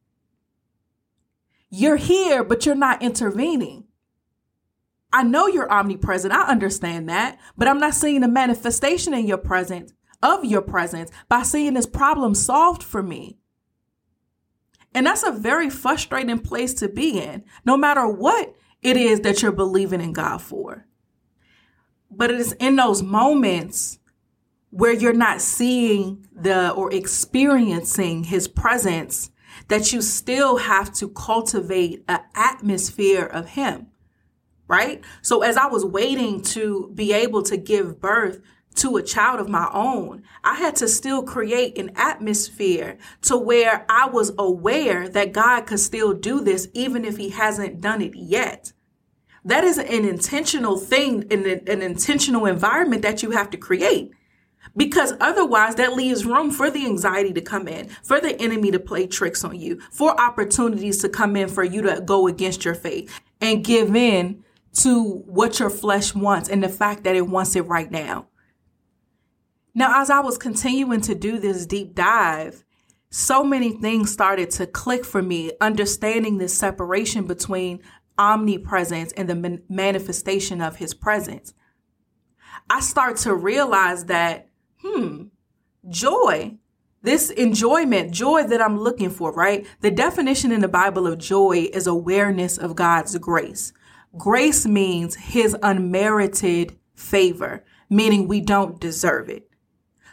You're 1.77 1.97
here, 1.97 2.45
but 2.45 2.65
you're 2.65 2.77
not 2.77 3.03
intervening. 3.03 3.89
I 5.13 5.25
know 5.25 5.49
you're 5.49 5.71
omnipresent. 5.71 6.33
I 6.33 6.47
understand 6.47 7.09
that, 7.09 7.37
but 7.59 7.67
I'm 7.67 7.81
not 7.81 7.95
seeing 7.95 8.21
the 8.21 8.29
manifestation 8.29 9.13
in 9.13 9.27
your 9.27 9.39
presence 9.39 9.93
of 10.23 10.45
your 10.45 10.63
presence 10.63 11.11
by 11.29 11.43
seeing 11.43 11.75
this 11.75 11.87
problem 11.87 12.37
solved 12.37 12.85
for 12.85 13.03
me. 13.03 13.39
And 14.95 15.05
that's 15.05 15.25
a 15.25 15.33
very 15.33 15.69
frustrating 15.69 16.39
place 16.39 16.75
to 16.75 16.89
be 16.89 17.19
in, 17.21 17.43
no 17.65 17.77
matter 17.77 18.07
what 18.07 18.55
it 18.81 18.97
is 18.97 19.23
that 19.23 19.43
you're 19.43 19.51
believing 19.51 20.01
in 20.01 20.13
God 20.13 20.41
for. 20.43 20.87
But 22.09 22.31
it 22.31 22.39
is 22.39 22.53
in 22.53 22.77
those 22.77 23.03
moments 23.03 23.99
where 24.71 24.93
you're 24.93 25.13
not 25.13 25.41
seeing 25.41 26.25
the 26.33 26.71
or 26.71 26.95
experiencing 26.95 28.23
his 28.23 28.47
presence 28.47 29.33
that 29.69 29.93
you 29.93 30.03
still 30.03 30.59
have 30.59 30.93
to 30.95 31.09
cultivate 31.09 32.05
an 32.09 32.21
atmosphere 32.35 33.25
of 33.25 33.51
Him, 33.51 33.89
right? 34.69 35.03
So 35.23 35.43
as 35.43 35.57
I 35.57 35.67
was 35.67 35.85
waiting 35.85 36.43
to 36.43 36.91
be 36.95 37.13
able 37.13 37.43
to 37.45 37.57
give 37.57 38.01
birth 38.01 38.41
to 38.77 38.97
a 38.97 39.03
child 39.03 39.41
of 39.41 39.49
my 39.49 39.71
own, 39.73 40.23
I 40.43 40.57
had 40.57 40.77
to 40.77 40.89
still 40.89 41.23
create 41.23 41.79
an 41.79 41.93
atmosphere 41.95 42.99
to 43.23 43.37
where 43.37 43.87
I 43.89 44.09
was 44.09 44.33
aware 44.39 45.09
that 45.09 45.33
God 45.33 45.63
could 45.67 45.81
still 45.81 46.13
do 46.13 46.41
this 46.41 46.69
even 46.75 47.05
if 47.05 47.17
He 47.17 47.31
hasn't 47.31 47.81
done 47.81 48.03
it 48.03 48.15
yet. 48.15 48.73
That 49.45 49.63
is 49.63 49.79
an 49.79 50.05
intentional 50.07 50.79
thing, 50.79 51.31
an, 51.31 51.45
an 51.67 51.83
intentional 51.83 52.47
environment 52.47 53.03
that 53.03 53.23
you 53.23 53.33
have 53.33 53.51
to 53.51 53.59
create 53.59 54.14
because 54.77 55.15
otherwise 55.21 55.77
that 55.77 55.95
leaves 55.95 56.25
room 56.25 56.51
for 56.51 56.71
the 56.71 56.85
anxiety 56.85 57.33
to 57.33 57.41
come 57.41 57.69
in, 57.69 57.89
for 58.03 58.21
the 58.21 58.41
enemy 58.41 58.71
to 58.71 58.81
play 58.81 59.07
tricks 59.07 59.45
on 59.45 59.59
you, 59.59 59.81
for 59.91 60.19
opportunities 60.21 60.99
to 60.99 61.09
come 61.09 61.37
in 61.37 61.49
for 61.49 61.65
you 61.65 61.83
to 61.83 62.01
go 62.05 62.27
against 62.27 62.65
your 62.65 62.75
faith 62.75 63.21
and 63.41 63.65
give 63.65 63.95
in 63.95 64.43
to 64.73 65.23
what 65.27 65.61
your 65.61 65.71
flesh 65.71 66.15
wants 66.15 66.49
and 66.49 66.63
the 66.63 66.69
fact 66.69 67.05
that 67.05 67.15
it 67.15 67.29
wants 67.29 67.55
it 67.55 67.63
right 67.63 67.91
now. 67.91 68.27
Now, 69.75 70.01
as 70.01 70.11
I 70.11 70.21
was 70.21 70.39
continuing 70.39 71.01
to 71.03 71.15
do 71.15 71.39
this 71.39 71.67
deep 71.67 71.95
dive, 71.95 72.65
so 73.11 73.45
many 73.45 73.71
things 73.73 74.13
started 74.13 74.51
to 74.53 74.67
click 74.67 75.05
for 75.05 75.23
me, 75.23 75.53
understanding 75.61 76.39
this 76.39 76.57
separation 76.57 77.27
between 77.27 77.81
omnipresence 78.19 79.13
and 79.13 79.29
the 79.29 79.63
manifestation 79.69 80.61
of 80.61 80.77
his 80.77 80.95
presence. 80.95 81.55
I 82.71 82.81
start 82.81 83.17
to 83.19 83.35
realize 83.35 84.07
that 84.07 84.49
hmm, 84.85 85.25
joy, 85.89 86.57
this 87.03 87.31
enjoyment, 87.31 88.13
joy 88.13 88.45
that 88.45 88.63
I'm 88.63 88.79
looking 88.79 89.11
for, 89.11 89.33
right? 89.33 89.67
The 89.81 89.91
definition 89.91 90.53
in 90.53 90.61
the 90.61 90.69
Bible 90.69 91.07
of 91.07 91.19
joy 91.19 91.69
is 91.73 91.87
awareness 91.87 92.59
of 92.59 92.77
God's 92.77 93.17
grace. 93.19 93.73
Grace 94.17 94.67
means 94.67 95.17
his 95.17 95.57
unmerited 95.63 96.79
favor, 96.95 97.65
meaning 97.91 98.29
we 98.29 98.41
don't 98.41 98.81
deserve 98.81 99.29
it. 99.29 99.49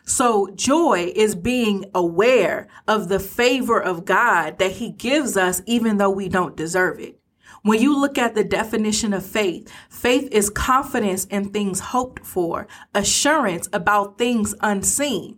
So 0.04 0.50
joy 0.56 1.14
is 1.16 1.36
being 1.36 1.86
aware 1.94 2.68
of 2.88 3.08
the 3.08 3.20
favor 3.20 3.82
of 3.82 4.04
God 4.04 4.58
that 4.58 4.74
he 4.74 4.92
gives 4.92 5.38
us 5.38 5.62
even 5.66 5.98
though 5.98 6.10
we 6.10 6.28
don't 6.28 6.58
deserve 6.58 7.00
it. 7.00 7.21
When 7.64 7.80
you 7.80 8.00
look 8.00 8.18
at 8.18 8.34
the 8.34 8.44
definition 8.44 9.14
of 9.14 9.26
faith, 9.26 9.72
faith 9.90 10.30
is 10.32 10.50
confidence 10.50 11.26
in 11.26 11.52
things 11.52 11.80
hoped 11.80 12.26
for, 12.26 12.68
assurance 12.96 13.70
about 13.72 14.18
things 14.18 14.56
unseen. 14.62 15.38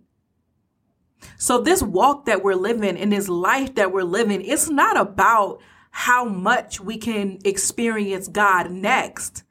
So 1.37 1.59
this 1.59 1.83
walk 1.83 2.25
that 2.25 2.43
we're 2.43 2.55
living 2.55 2.97
in 2.97 3.09
this 3.09 3.27
life 3.27 3.75
that 3.75 3.91
we're 3.91 4.03
living, 4.03 4.41
it's 4.41 4.69
not 4.69 4.97
about 4.97 5.61
how 5.91 6.25
much 6.25 6.79
we 6.79 6.97
can 6.97 7.39
experience 7.43 8.27
God 8.27 8.71
next 8.71 9.43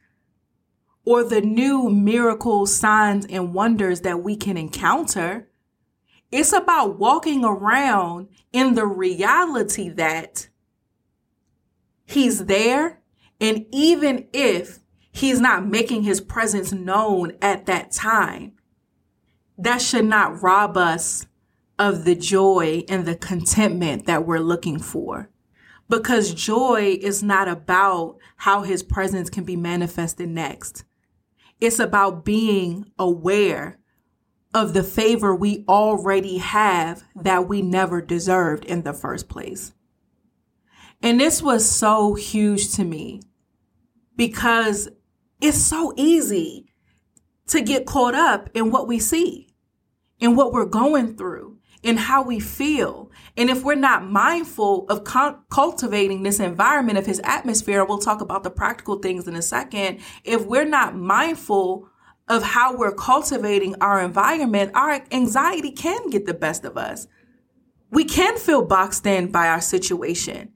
or 1.05 1.25
the 1.25 1.41
new 1.41 1.91
miracles, 1.91 2.75
signs, 2.75 3.26
and 3.26 3.52
wonders 3.55 4.02
that 4.02 4.23
we 4.23 4.37
can 4.37 4.57
encounter. 4.57 5.49
It's 6.31 6.52
about 6.52 6.99
walking 6.99 7.45
around 7.45 8.29
in 8.52 8.75
the 8.75 8.87
reality 8.87 9.88
that 9.91 10.49
He's 12.12 12.47
there. 12.47 13.00
And 13.40 13.66
even 13.73 14.28
if 14.33 14.81
he's 15.11 15.40
not 15.40 15.66
making 15.66 16.02
his 16.02 16.21
presence 16.21 16.73
known 16.73 17.33
at 17.42 17.66
that 17.66 17.90
time, 17.90 18.52
that 19.59 19.83
should 19.83 20.04
not 20.04 20.42
rob 20.42 20.76
us 20.76 21.26
of 21.78 22.04
the 22.04 22.14
joy 22.14 22.85
and 22.88 23.04
the 23.07 23.16
contentment 23.16 24.07
that 24.07 24.26
we're 24.26 24.38
looking 24.38 24.78
for. 24.78 25.31
Because 25.88 26.33
joy 26.33 26.99
is 27.00 27.23
not 27.23 27.49
about 27.49 28.16
how 28.37 28.62
his 28.62 28.83
presence 28.83 29.28
can 29.28 29.45
be 29.45 29.57
manifested 29.57 30.28
next. 30.28 30.85
It's 31.61 31.78
about 31.78 32.25
being 32.25 32.90
aware 32.99 33.78
of 34.54 34.75
the 34.75 34.83
favor 34.83 35.35
we 35.35 35.64
already 35.69 36.38
have 36.38 37.04
that 37.16 37.49
we 37.49 37.62
never 37.62 38.00
deserved 38.00 38.64
in 38.64 38.83
the 38.83 38.92
first 38.92 39.28
place. 39.28 39.73
And 41.02 41.18
this 41.18 41.42
was 41.42 41.68
so 41.68 42.14
huge 42.14 42.73
to 42.75 42.85
me 42.85 43.23
because 44.16 44.88
it's 45.40 45.59
so 45.59 45.92
easy 45.97 46.66
to 47.49 47.61
get 47.61 47.87
caught 47.87 48.14
up 48.14 48.49
in 48.54 48.71
what 48.71 48.87
we 48.87 48.99
see, 48.99 49.49
in 50.21 50.37
what 50.37 50.52
we're 50.52 50.64
going 50.64 51.16
through, 51.16 51.59
in 51.82 51.97
how 51.97 52.23
we 52.23 52.38
feel. 52.38 53.11
And 53.37 53.50
if 53.50 53.64
we're 53.64 53.75
not 53.75 54.06
mindful 54.06 54.87
of 54.88 55.02
cultivating 55.50 56.23
this 56.23 56.38
environment 56.38 56.99
of 56.99 57.06
his 57.06 57.21
atmosphere, 57.25 57.85
we'll 57.85 57.99
talk 57.99 58.21
about 58.21 58.44
the 58.44 58.50
practical 58.50 59.00
things 59.00 59.26
in 59.26 59.35
a 59.35 59.42
second. 59.42 59.99
If 60.23 60.47
we're 60.47 60.64
not 60.64 60.94
mindful 60.94 61.88
of 62.28 62.44
how 62.44 62.76
we're 62.76 62.94
cultivating 62.94 63.75
our 63.80 64.00
environment, 64.00 64.71
our 64.75 65.02
anxiety 65.11 65.73
can 65.73 66.09
get 66.11 66.26
the 66.26 66.35
best 66.35 66.64
of 66.64 66.76
us. 66.76 67.09
We 67.90 68.04
can 68.04 68.38
feel 68.38 68.64
boxed 68.64 69.04
in 69.04 69.32
by 69.32 69.49
our 69.49 69.61
situation 69.61 70.52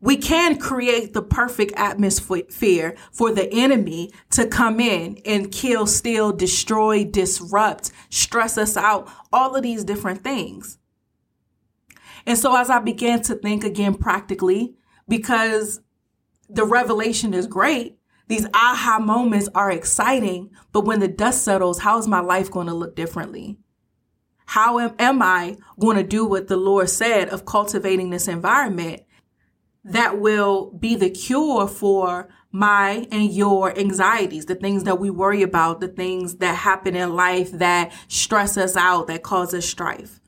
we 0.00 0.16
can 0.16 0.58
create 0.58 1.14
the 1.14 1.22
perfect 1.22 1.72
atmosphere 1.76 2.94
for 3.12 3.32
the 3.32 3.48
enemy 3.50 4.10
to 4.30 4.46
come 4.46 4.78
in 4.78 5.18
and 5.24 5.50
kill, 5.50 5.86
steal, 5.86 6.32
destroy, 6.32 7.04
disrupt, 7.04 7.90
stress 8.10 8.58
us 8.58 8.76
out, 8.76 9.08
all 9.32 9.56
of 9.56 9.62
these 9.62 9.84
different 9.84 10.22
things. 10.22 10.78
And 12.26 12.36
so 12.36 12.56
as 12.56 12.68
I 12.68 12.80
began 12.80 13.22
to 13.22 13.36
think 13.36 13.64
again 13.64 13.94
practically, 13.94 14.74
because 15.08 15.80
the 16.48 16.64
revelation 16.64 17.32
is 17.32 17.46
great, 17.46 17.98
these 18.28 18.46
aha 18.52 18.98
moments 18.98 19.48
are 19.54 19.70
exciting, 19.70 20.50
but 20.72 20.84
when 20.84 21.00
the 21.00 21.08
dust 21.08 21.42
settles, 21.42 21.80
how 21.80 21.98
is 21.98 22.08
my 22.08 22.20
life 22.20 22.50
going 22.50 22.66
to 22.66 22.74
look 22.74 22.96
differently? 22.96 23.56
How 24.46 24.78
am, 24.78 24.94
am 24.98 25.22
I 25.22 25.56
going 25.80 25.96
to 25.96 26.02
do 26.02 26.24
what 26.24 26.48
the 26.48 26.56
Lord 26.56 26.90
said 26.90 27.28
of 27.30 27.46
cultivating 27.46 28.10
this 28.10 28.28
environment 28.28 29.02
that 29.86 30.18
will 30.18 30.72
be 30.72 30.96
the 30.96 31.10
cure 31.10 31.68
for 31.68 32.28
my 32.50 33.06
and 33.12 33.30
your 33.30 33.78
anxieties, 33.78 34.46
the 34.46 34.54
things 34.56 34.84
that 34.84 34.98
we 34.98 35.10
worry 35.10 35.42
about, 35.42 35.80
the 35.80 35.88
things 35.88 36.36
that 36.36 36.56
happen 36.56 36.96
in 36.96 37.14
life 37.14 37.52
that 37.52 37.92
stress 38.08 38.56
us 38.56 38.76
out, 38.76 39.06
that 39.06 39.22
cause 39.22 39.54
us 39.54 39.64
strife. 39.64 40.20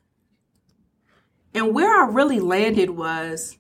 And 1.55 1.75
where 1.75 2.03
I 2.03 2.09
really 2.09 2.39
landed 2.39 2.91
was 2.91 3.59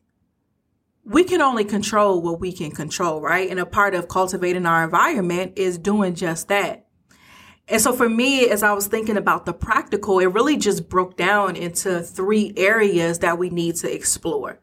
we 1.04 1.24
can 1.24 1.40
only 1.40 1.64
control 1.64 2.22
what 2.22 2.38
we 2.38 2.52
can 2.52 2.70
control, 2.70 3.20
right? 3.20 3.50
And 3.50 3.58
a 3.58 3.66
part 3.66 3.94
of 3.94 4.08
cultivating 4.08 4.66
our 4.66 4.84
environment 4.84 5.54
is 5.56 5.78
doing 5.78 6.14
just 6.14 6.48
that. 6.48 6.86
And 7.66 7.80
so 7.80 7.92
for 7.92 8.08
me, 8.08 8.48
as 8.48 8.62
I 8.62 8.72
was 8.72 8.86
thinking 8.86 9.16
about 9.16 9.46
the 9.46 9.52
practical, 9.52 10.20
it 10.20 10.26
really 10.26 10.56
just 10.56 10.88
broke 10.88 11.16
down 11.16 11.56
into 11.56 12.02
three 12.02 12.52
areas 12.56 13.18
that 13.18 13.38
we 13.38 13.50
need 13.50 13.76
to 13.76 13.92
explore. 13.92 14.60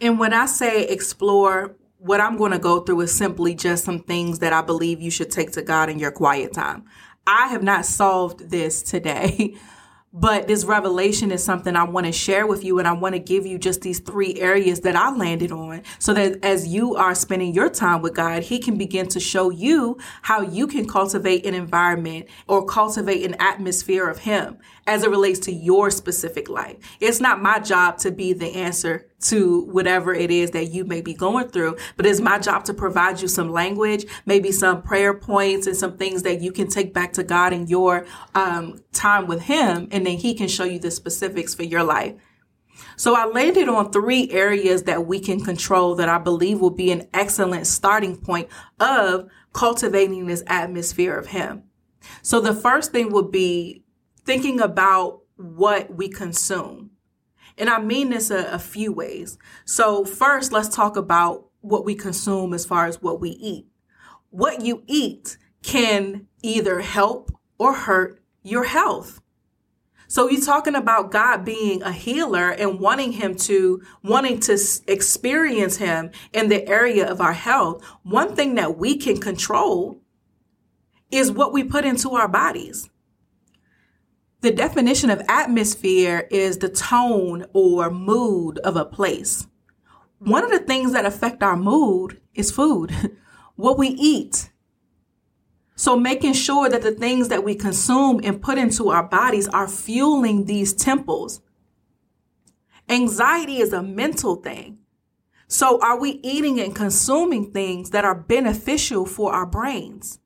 And 0.00 0.18
when 0.18 0.32
I 0.32 0.46
say 0.46 0.84
explore, 0.84 1.76
what 1.98 2.20
I'm 2.20 2.36
going 2.36 2.52
to 2.52 2.58
go 2.58 2.80
through 2.80 3.02
is 3.02 3.14
simply 3.14 3.54
just 3.54 3.84
some 3.84 4.00
things 4.00 4.38
that 4.38 4.52
I 4.52 4.62
believe 4.62 5.00
you 5.00 5.10
should 5.10 5.30
take 5.30 5.52
to 5.52 5.62
God 5.62 5.90
in 5.90 5.98
your 5.98 6.10
quiet 6.10 6.54
time. 6.54 6.84
I 7.26 7.48
have 7.48 7.62
not 7.62 7.84
solved 7.84 8.50
this 8.50 8.82
today. 8.82 9.54
But 10.12 10.48
this 10.48 10.64
revelation 10.64 11.30
is 11.30 11.44
something 11.44 11.76
I 11.76 11.84
want 11.84 12.06
to 12.06 12.12
share 12.12 12.44
with 12.44 12.64
you. 12.64 12.80
And 12.80 12.88
I 12.88 12.92
want 12.92 13.14
to 13.14 13.20
give 13.20 13.46
you 13.46 13.58
just 13.58 13.82
these 13.82 14.00
three 14.00 14.34
areas 14.40 14.80
that 14.80 14.96
I 14.96 15.14
landed 15.14 15.52
on 15.52 15.82
so 16.00 16.12
that 16.14 16.44
as 16.44 16.66
you 16.66 16.96
are 16.96 17.14
spending 17.14 17.54
your 17.54 17.70
time 17.70 18.02
with 18.02 18.14
God, 18.14 18.42
He 18.42 18.58
can 18.58 18.76
begin 18.76 19.06
to 19.08 19.20
show 19.20 19.50
you 19.50 19.98
how 20.22 20.40
you 20.40 20.66
can 20.66 20.88
cultivate 20.88 21.46
an 21.46 21.54
environment 21.54 22.26
or 22.48 22.66
cultivate 22.66 23.24
an 23.24 23.36
atmosphere 23.38 24.08
of 24.08 24.18
Him 24.18 24.58
as 24.84 25.04
it 25.04 25.10
relates 25.10 25.38
to 25.40 25.52
your 25.52 25.92
specific 25.92 26.48
life. 26.48 26.76
It's 26.98 27.20
not 27.20 27.40
my 27.40 27.60
job 27.60 27.98
to 27.98 28.10
be 28.10 28.32
the 28.32 28.56
answer 28.56 29.09
to 29.20 29.64
whatever 29.66 30.14
it 30.14 30.30
is 30.30 30.50
that 30.52 30.66
you 30.66 30.84
may 30.84 31.00
be 31.00 31.14
going 31.14 31.48
through, 31.48 31.76
but 31.96 32.06
it's 32.06 32.20
my 32.20 32.38
job 32.38 32.64
to 32.64 32.74
provide 32.74 33.20
you 33.20 33.28
some 33.28 33.50
language, 33.50 34.06
maybe 34.26 34.50
some 34.52 34.82
prayer 34.82 35.14
points 35.14 35.66
and 35.66 35.76
some 35.76 35.96
things 35.96 36.22
that 36.22 36.40
you 36.40 36.52
can 36.52 36.68
take 36.68 36.94
back 36.94 37.12
to 37.14 37.22
God 37.22 37.52
in 37.52 37.66
your 37.66 38.06
um, 38.34 38.82
time 38.92 39.26
with 39.26 39.42
Him, 39.42 39.88
and 39.90 40.06
then 40.06 40.16
He 40.16 40.34
can 40.34 40.48
show 40.48 40.64
you 40.64 40.78
the 40.78 40.90
specifics 40.90 41.54
for 41.54 41.64
your 41.64 41.82
life. 41.82 42.14
So 42.96 43.14
I 43.14 43.26
landed 43.26 43.68
on 43.68 43.92
three 43.92 44.30
areas 44.30 44.84
that 44.84 45.06
we 45.06 45.20
can 45.20 45.40
control 45.40 45.94
that 45.96 46.08
I 46.08 46.18
believe 46.18 46.60
will 46.60 46.70
be 46.70 46.90
an 46.90 47.08
excellent 47.12 47.66
starting 47.66 48.16
point 48.16 48.48
of 48.78 49.28
cultivating 49.52 50.26
this 50.26 50.42
atmosphere 50.46 51.16
of 51.16 51.28
Him. 51.28 51.64
So 52.22 52.40
the 52.40 52.54
first 52.54 52.92
thing 52.92 53.12
would 53.12 53.30
be 53.30 53.84
thinking 54.24 54.60
about 54.60 55.20
what 55.36 55.94
we 55.94 56.08
consume. 56.08 56.89
And 57.60 57.70
I 57.70 57.80
mean 57.80 58.10
this 58.10 58.30
a, 58.30 58.46
a 58.46 58.58
few 58.58 58.90
ways. 58.90 59.38
So, 59.66 60.04
first, 60.04 60.50
let's 60.50 60.74
talk 60.74 60.96
about 60.96 61.46
what 61.60 61.84
we 61.84 61.94
consume 61.94 62.54
as 62.54 62.64
far 62.64 62.86
as 62.86 63.02
what 63.02 63.20
we 63.20 63.30
eat. 63.30 63.66
What 64.30 64.62
you 64.62 64.82
eat 64.86 65.36
can 65.62 66.26
either 66.42 66.80
help 66.80 67.30
or 67.58 67.74
hurt 67.74 68.22
your 68.42 68.64
health. 68.64 69.20
So 70.08 70.28
you're 70.28 70.40
talking 70.40 70.74
about 70.74 71.12
God 71.12 71.44
being 71.44 71.82
a 71.82 71.92
healer 71.92 72.50
and 72.50 72.80
wanting 72.80 73.12
him 73.12 73.36
to 73.36 73.80
wanting 74.02 74.40
to 74.40 74.58
experience 74.88 75.76
him 75.76 76.10
in 76.32 76.48
the 76.48 76.66
area 76.66 77.08
of 77.08 77.20
our 77.20 77.32
health. 77.32 77.84
One 78.02 78.34
thing 78.34 78.56
that 78.56 78.76
we 78.76 78.96
can 78.96 79.18
control 79.18 80.00
is 81.12 81.30
what 81.30 81.52
we 81.52 81.62
put 81.62 81.84
into 81.84 82.10
our 82.16 82.26
bodies. 82.26 82.90
The 84.42 84.50
definition 84.50 85.10
of 85.10 85.20
atmosphere 85.28 86.26
is 86.30 86.58
the 86.58 86.70
tone 86.70 87.44
or 87.52 87.90
mood 87.90 88.58
of 88.60 88.74
a 88.74 88.86
place. 88.86 89.46
One 90.18 90.44
of 90.44 90.50
the 90.50 90.60
things 90.60 90.92
that 90.92 91.04
affect 91.04 91.42
our 91.42 91.56
mood 91.56 92.20
is 92.34 92.50
food, 92.50 93.18
what 93.56 93.76
we 93.78 93.88
eat. 93.88 94.50
So 95.76 95.94
making 95.94 96.32
sure 96.34 96.70
that 96.70 96.80
the 96.82 96.92
things 96.92 97.28
that 97.28 97.44
we 97.44 97.54
consume 97.54 98.20
and 98.24 98.40
put 98.40 98.56
into 98.56 98.88
our 98.88 99.02
bodies 99.02 99.46
are 99.48 99.68
fueling 99.68 100.46
these 100.46 100.72
temples. 100.72 101.42
Anxiety 102.88 103.58
is 103.58 103.74
a 103.74 103.82
mental 103.82 104.36
thing. 104.36 104.78
So 105.48 105.80
are 105.82 105.98
we 105.98 106.20
eating 106.22 106.60
and 106.60 106.74
consuming 106.74 107.52
things 107.52 107.90
that 107.90 108.04
are 108.04 108.14
beneficial 108.14 109.04
for 109.04 109.32
our 109.32 109.46
brains, 109.46 110.18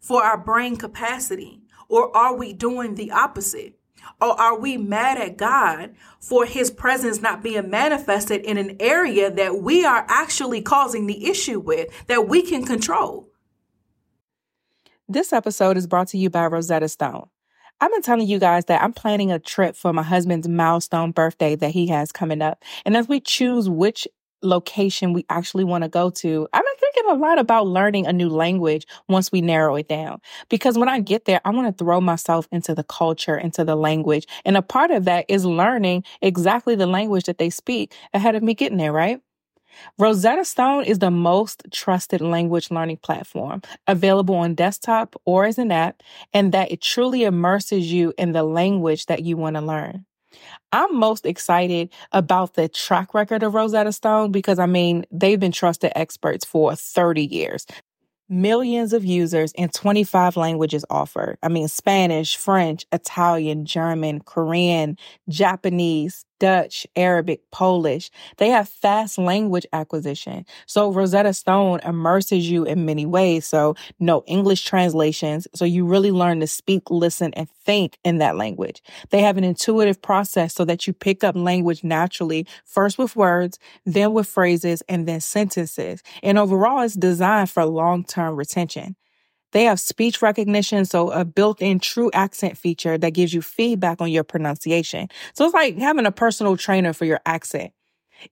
for 0.00 0.22
our 0.22 0.38
brain 0.38 0.76
capacity? 0.76 1.59
Or 1.90 2.16
are 2.16 2.34
we 2.34 2.52
doing 2.52 2.94
the 2.94 3.10
opposite? 3.10 3.74
Or 4.20 4.40
are 4.40 4.58
we 4.58 4.76
mad 4.76 5.18
at 5.18 5.36
God 5.36 5.94
for 6.20 6.46
his 6.46 6.70
presence 6.70 7.20
not 7.20 7.42
being 7.42 7.68
manifested 7.68 8.42
in 8.42 8.56
an 8.56 8.76
area 8.80 9.30
that 9.30 9.60
we 9.60 9.84
are 9.84 10.06
actually 10.08 10.62
causing 10.62 11.06
the 11.06 11.28
issue 11.28 11.58
with, 11.58 11.88
that 12.06 12.28
we 12.28 12.42
can 12.42 12.64
control? 12.64 13.28
This 15.08 15.32
episode 15.32 15.76
is 15.76 15.86
brought 15.86 16.08
to 16.08 16.18
you 16.18 16.30
by 16.30 16.46
Rosetta 16.46 16.88
Stone. 16.88 17.28
I've 17.80 17.90
been 17.90 18.02
telling 18.02 18.28
you 18.28 18.38
guys 18.38 18.66
that 18.66 18.82
I'm 18.82 18.92
planning 18.92 19.32
a 19.32 19.38
trip 19.38 19.74
for 19.74 19.92
my 19.92 20.02
husband's 20.02 20.46
milestone 20.46 21.12
birthday 21.12 21.56
that 21.56 21.70
he 21.70 21.88
has 21.88 22.12
coming 22.12 22.42
up. 22.42 22.62
And 22.84 22.96
as 22.96 23.08
we 23.08 23.20
choose 23.20 23.68
which 23.68 24.06
location 24.42 25.12
we 25.12 25.24
actually 25.28 25.64
want 25.64 25.84
to 25.84 25.88
go 25.88 26.10
to, 26.10 26.46
I've 26.52 26.62
thinking 26.94 27.12
a 27.12 27.14
lot 27.14 27.38
about 27.38 27.66
learning 27.66 28.06
a 28.06 28.12
new 28.12 28.28
language 28.28 28.86
once 29.08 29.32
we 29.32 29.40
narrow 29.40 29.76
it 29.76 29.88
down. 29.88 30.20
Because 30.48 30.78
when 30.78 30.88
I 30.88 31.00
get 31.00 31.24
there, 31.24 31.40
I 31.44 31.50
want 31.50 31.66
to 31.66 31.84
throw 31.84 32.00
myself 32.00 32.48
into 32.52 32.74
the 32.74 32.84
culture, 32.84 33.36
into 33.36 33.64
the 33.64 33.76
language. 33.76 34.26
And 34.44 34.56
a 34.56 34.62
part 34.62 34.90
of 34.90 35.04
that 35.04 35.26
is 35.28 35.44
learning 35.44 36.04
exactly 36.22 36.74
the 36.74 36.86
language 36.86 37.24
that 37.24 37.38
they 37.38 37.50
speak 37.50 37.92
ahead 38.14 38.34
of 38.34 38.42
me 38.42 38.54
getting 38.54 38.78
there, 38.78 38.92
right? 38.92 39.20
Rosetta 39.98 40.44
Stone 40.44 40.84
is 40.84 40.98
the 40.98 41.10
most 41.10 41.64
trusted 41.72 42.20
language 42.20 42.70
learning 42.70 42.98
platform 42.98 43.62
available 43.86 44.34
on 44.34 44.54
desktop 44.54 45.14
or 45.24 45.44
as 45.44 45.58
an 45.58 45.70
app, 45.72 46.02
and 46.32 46.52
that 46.52 46.72
it 46.72 46.80
truly 46.80 47.24
immerses 47.24 47.92
you 47.92 48.12
in 48.18 48.32
the 48.32 48.42
language 48.42 49.06
that 49.06 49.22
you 49.22 49.36
want 49.36 49.56
to 49.56 49.62
learn. 49.62 50.06
I'm 50.72 50.96
most 50.96 51.26
excited 51.26 51.92
about 52.12 52.54
the 52.54 52.68
track 52.68 53.14
record 53.14 53.42
of 53.42 53.54
Rosetta 53.54 53.92
Stone 53.92 54.32
because 54.32 54.58
I 54.58 54.66
mean, 54.66 55.04
they've 55.10 55.40
been 55.40 55.52
trusted 55.52 55.92
experts 55.94 56.44
for 56.44 56.74
30 56.74 57.24
years 57.24 57.66
millions 58.30 58.92
of 58.92 59.04
users 59.04 59.52
in 59.52 59.68
25 59.68 60.36
languages 60.36 60.84
offered. 60.88 61.36
I 61.42 61.48
mean, 61.48 61.66
Spanish, 61.68 62.36
French, 62.36 62.86
Italian, 62.92 63.66
German, 63.66 64.20
Korean, 64.20 64.96
Japanese, 65.28 66.24
Dutch, 66.40 66.86
Arabic, 66.96 67.48
Polish. 67.52 68.10
They 68.38 68.48
have 68.48 68.68
fast 68.68 69.18
language 69.18 69.66
acquisition. 69.72 70.44
So 70.66 70.90
Rosetta 70.90 71.32
Stone 71.32 71.80
immerses 71.84 72.50
you 72.50 72.64
in 72.64 72.84
many 72.84 73.06
ways. 73.06 73.46
So 73.46 73.76
no 74.00 74.24
English 74.26 74.64
translations. 74.64 75.46
So 75.54 75.64
you 75.64 75.86
really 75.86 76.10
learn 76.10 76.40
to 76.40 76.48
speak, 76.48 76.90
listen, 76.90 77.32
and 77.34 77.48
think 77.48 77.98
in 78.02 78.18
that 78.18 78.36
language. 78.36 78.82
They 79.10 79.20
have 79.20 79.36
an 79.36 79.44
intuitive 79.44 80.02
process 80.02 80.54
so 80.54 80.64
that 80.64 80.88
you 80.88 80.92
pick 80.92 81.22
up 81.22 81.36
language 81.36 81.84
naturally, 81.84 82.46
first 82.64 82.98
with 82.98 83.14
words, 83.14 83.58
then 83.86 84.12
with 84.12 84.26
phrases, 84.26 84.82
and 84.88 85.06
then 85.06 85.20
sentences. 85.20 86.02
And 86.22 86.38
overall, 86.38 86.80
it's 86.80 86.94
designed 86.94 87.50
for 87.50 87.64
long-term 87.64 88.34
retention. 88.34 88.96
They 89.52 89.64
have 89.64 89.80
speech 89.80 90.22
recognition, 90.22 90.84
so 90.84 91.10
a 91.10 91.24
built-in 91.24 91.80
true 91.80 92.10
accent 92.14 92.56
feature 92.56 92.96
that 92.98 93.10
gives 93.10 93.34
you 93.34 93.42
feedback 93.42 94.00
on 94.00 94.10
your 94.10 94.24
pronunciation. 94.24 95.08
So 95.34 95.44
it's 95.44 95.54
like 95.54 95.78
having 95.78 96.06
a 96.06 96.12
personal 96.12 96.56
trainer 96.56 96.92
for 96.92 97.04
your 97.04 97.20
accent. 97.26 97.72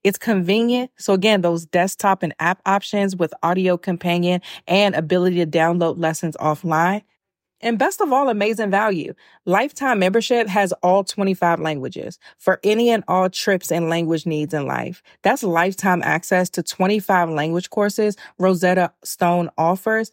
It's 0.04 0.18
convenient. 0.18 0.90
So 0.98 1.12
again, 1.14 1.40
those 1.40 1.66
desktop 1.66 2.22
and 2.22 2.34
app 2.38 2.60
options 2.66 3.16
with 3.16 3.32
audio 3.42 3.76
companion 3.76 4.42
and 4.66 4.94
ability 4.94 5.36
to 5.36 5.46
download 5.46 5.98
lessons 5.98 6.36
offline. 6.38 7.02
And 7.60 7.76
best 7.76 8.00
of 8.00 8.12
all, 8.12 8.28
amazing 8.28 8.70
value. 8.70 9.14
Lifetime 9.44 9.98
membership 9.98 10.46
has 10.46 10.72
all 10.74 11.02
25 11.02 11.58
languages 11.58 12.18
for 12.38 12.60
any 12.62 12.90
and 12.90 13.02
all 13.08 13.28
trips 13.28 13.72
and 13.72 13.88
language 13.88 14.26
needs 14.26 14.54
in 14.54 14.66
life. 14.66 15.02
That's 15.22 15.42
lifetime 15.42 16.00
access 16.04 16.48
to 16.50 16.62
25 16.62 17.30
language 17.30 17.70
courses 17.70 18.16
Rosetta 18.38 18.92
Stone 19.02 19.50
offers 19.58 20.12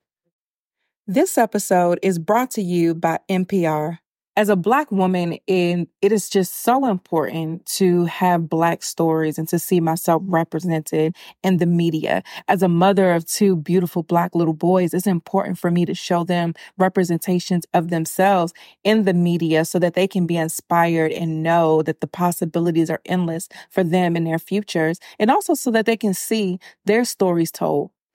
This 1.07 1.37
episode 1.37 1.99
is 2.03 2.19
brought 2.19 2.51
to 2.51 2.61
you 2.61 2.93
by 2.93 3.19
NPR. 3.29 3.97
as 4.37 4.47
a 4.47 4.55
black 4.55 4.89
woman 4.91 5.37
and 5.47 5.87
it 6.01 6.11
is 6.13 6.29
just 6.29 6.63
so 6.63 6.85
important 6.85 7.65
to 7.65 8.05
have 8.05 8.47
black 8.49 8.81
stories 8.81 9.37
and 9.37 9.47
to 9.49 9.59
see 9.59 9.81
myself 9.81 10.23
represented 10.25 11.13
in 11.43 11.57
the 11.57 11.65
media 11.65 12.23
as 12.47 12.63
a 12.63 12.69
mother 12.69 13.11
of 13.11 13.25
two 13.25 13.57
beautiful 13.57 14.03
black 14.03 14.33
little 14.33 14.53
boys 14.53 14.93
it's 14.93 15.05
important 15.05 15.57
for 15.59 15.69
me 15.69 15.85
to 15.85 15.93
show 15.93 16.23
them 16.23 16.53
representations 16.77 17.65
of 17.73 17.89
themselves 17.89 18.53
in 18.85 19.03
the 19.03 19.13
media 19.13 19.65
so 19.65 19.77
that 19.79 19.95
they 19.95 20.07
can 20.07 20.25
be 20.25 20.37
inspired 20.37 21.11
and 21.11 21.43
know 21.43 21.81
that 21.81 21.99
the 21.99 22.07
possibilities 22.07 22.89
are 22.89 23.01
endless 23.05 23.49
for 23.69 23.83
them 23.83 24.15
and 24.15 24.25
their 24.25 24.39
futures 24.39 24.97
and 25.19 25.29
also 25.29 25.53
so 25.53 25.69
that 25.71 25.85
they 25.85 25.97
can 25.97 26.13
see 26.13 26.57
their 26.85 27.03
stories 27.03 27.51
told 27.51 27.91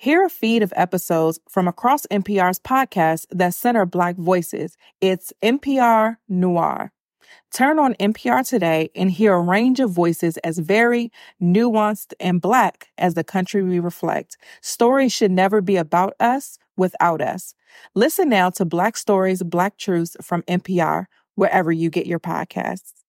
Hear 0.00 0.24
a 0.24 0.30
feed 0.30 0.62
of 0.62 0.72
episodes 0.76 1.38
from 1.46 1.68
across 1.68 2.06
NPR's 2.06 2.58
podcasts 2.58 3.26
that 3.32 3.52
center 3.52 3.84
Black 3.84 4.16
voices. 4.16 4.78
It's 5.02 5.30
NPR 5.42 6.16
Noir. 6.26 6.90
Turn 7.52 7.78
on 7.78 7.92
NPR 8.00 8.48
today 8.48 8.88
and 8.96 9.10
hear 9.10 9.34
a 9.34 9.42
range 9.42 9.78
of 9.78 9.90
voices 9.90 10.38
as 10.38 10.58
very 10.58 11.12
nuanced, 11.38 12.14
and 12.18 12.40
Black 12.40 12.88
as 12.96 13.12
the 13.12 13.22
country 13.22 13.62
we 13.62 13.78
reflect. 13.78 14.38
Stories 14.62 15.12
should 15.12 15.32
never 15.32 15.60
be 15.60 15.76
about 15.76 16.14
us 16.18 16.56
without 16.78 17.20
us. 17.20 17.54
Listen 17.94 18.30
now 18.30 18.48
to 18.48 18.64
Black 18.64 18.96
Stories, 18.96 19.42
Black 19.42 19.76
Truths 19.76 20.16
from 20.22 20.40
NPR, 20.44 21.08
wherever 21.34 21.70
you 21.70 21.90
get 21.90 22.06
your 22.06 22.20
podcasts. 22.20 22.99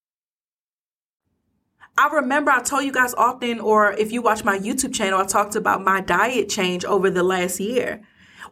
I 1.97 2.07
remember 2.07 2.51
I 2.51 2.61
told 2.61 2.83
you 2.83 2.91
guys 2.91 3.13
often, 3.13 3.59
or 3.59 3.91
if 3.93 4.11
you 4.11 4.21
watch 4.21 4.43
my 4.43 4.57
YouTube 4.57 4.93
channel, 4.93 5.19
I 5.19 5.25
talked 5.25 5.55
about 5.55 5.83
my 5.83 6.01
diet 6.01 6.49
change 6.49 6.85
over 6.85 7.09
the 7.09 7.23
last 7.23 7.59
year 7.59 8.01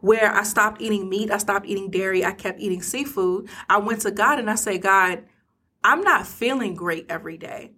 where 0.01 0.33
I 0.33 0.43
stopped 0.43 0.81
eating 0.81 1.09
meat, 1.09 1.31
I 1.31 1.37
stopped 1.37 1.65
eating 1.65 1.89
dairy, 1.89 2.23
I 2.23 2.31
kept 2.31 2.59
eating 2.59 2.81
seafood. 2.81 3.49
I 3.69 3.77
went 3.77 4.01
to 4.01 4.11
God 4.11 4.39
and 4.39 4.49
I 4.49 4.55
said, 4.55 4.81
God, 4.81 5.23
I'm 5.83 6.01
not 6.01 6.27
feeling 6.27 6.75
great 6.75 7.05
every 7.09 7.37
day. 7.37 7.71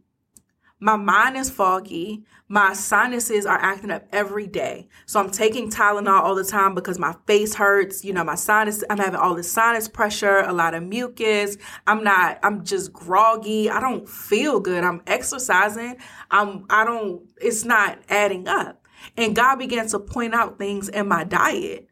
My 0.84 0.96
mind 0.96 1.38
is 1.38 1.52
foggy. 1.52 2.26
My 2.48 2.74
sinuses 2.74 3.46
are 3.46 3.60
acting 3.60 3.92
up 3.92 4.08
every 4.12 4.48
day. 4.48 4.90
So 5.06 5.20
I'm 5.20 5.30
taking 5.30 5.70
Tylenol 5.70 6.22
all 6.22 6.34
the 6.34 6.44
time 6.44 6.74
because 6.74 6.98
my 6.98 7.16
face 7.28 7.54
hurts. 7.54 8.04
You 8.04 8.14
know, 8.14 8.24
my 8.24 8.34
sinus, 8.34 8.84
I'm 8.90 8.98
having 8.98 9.20
all 9.20 9.36
this 9.36 9.52
sinus 9.52 9.88
pressure, 9.88 10.40
a 10.40 10.52
lot 10.52 10.74
of 10.74 10.82
mucus. 10.82 11.58
I'm 11.86 12.04
not, 12.04 12.40
I'm 12.42 12.66
just 12.66 12.92
groggy. 12.92 13.70
I 13.70 13.80
don't 13.80 14.10
feel 14.10 14.60
good. 14.60 14.84
I'm 14.84 15.04
exercising. 15.06 15.98
I'm, 16.32 16.66
I 16.68 16.84
don't, 16.84 17.30
it's 17.40 17.64
not 17.64 18.00
adding 18.10 18.48
up. 18.48 18.84
And 19.16 19.36
God 19.36 19.58
began 19.58 19.88
to 19.90 20.00
point 20.00 20.34
out 20.34 20.58
things 20.58 20.90
in 20.90 21.08
my 21.08 21.24
diet. 21.24 21.90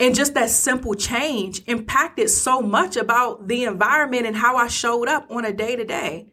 And 0.00 0.12
just 0.12 0.34
that 0.34 0.50
simple 0.50 0.94
change 0.94 1.62
impacted 1.68 2.30
so 2.30 2.60
much 2.60 2.96
about 2.96 3.46
the 3.46 3.62
environment 3.62 4.26
and 4.26 4.34
how 4.34 4.56
I 4.56 4.66
showed 4.66 5.08
up 5.08 5.30
on 5.30 5.44
a 5.44 5.52
day 5.52 5.76
to 5.76 5.84
day. 5.84 6.32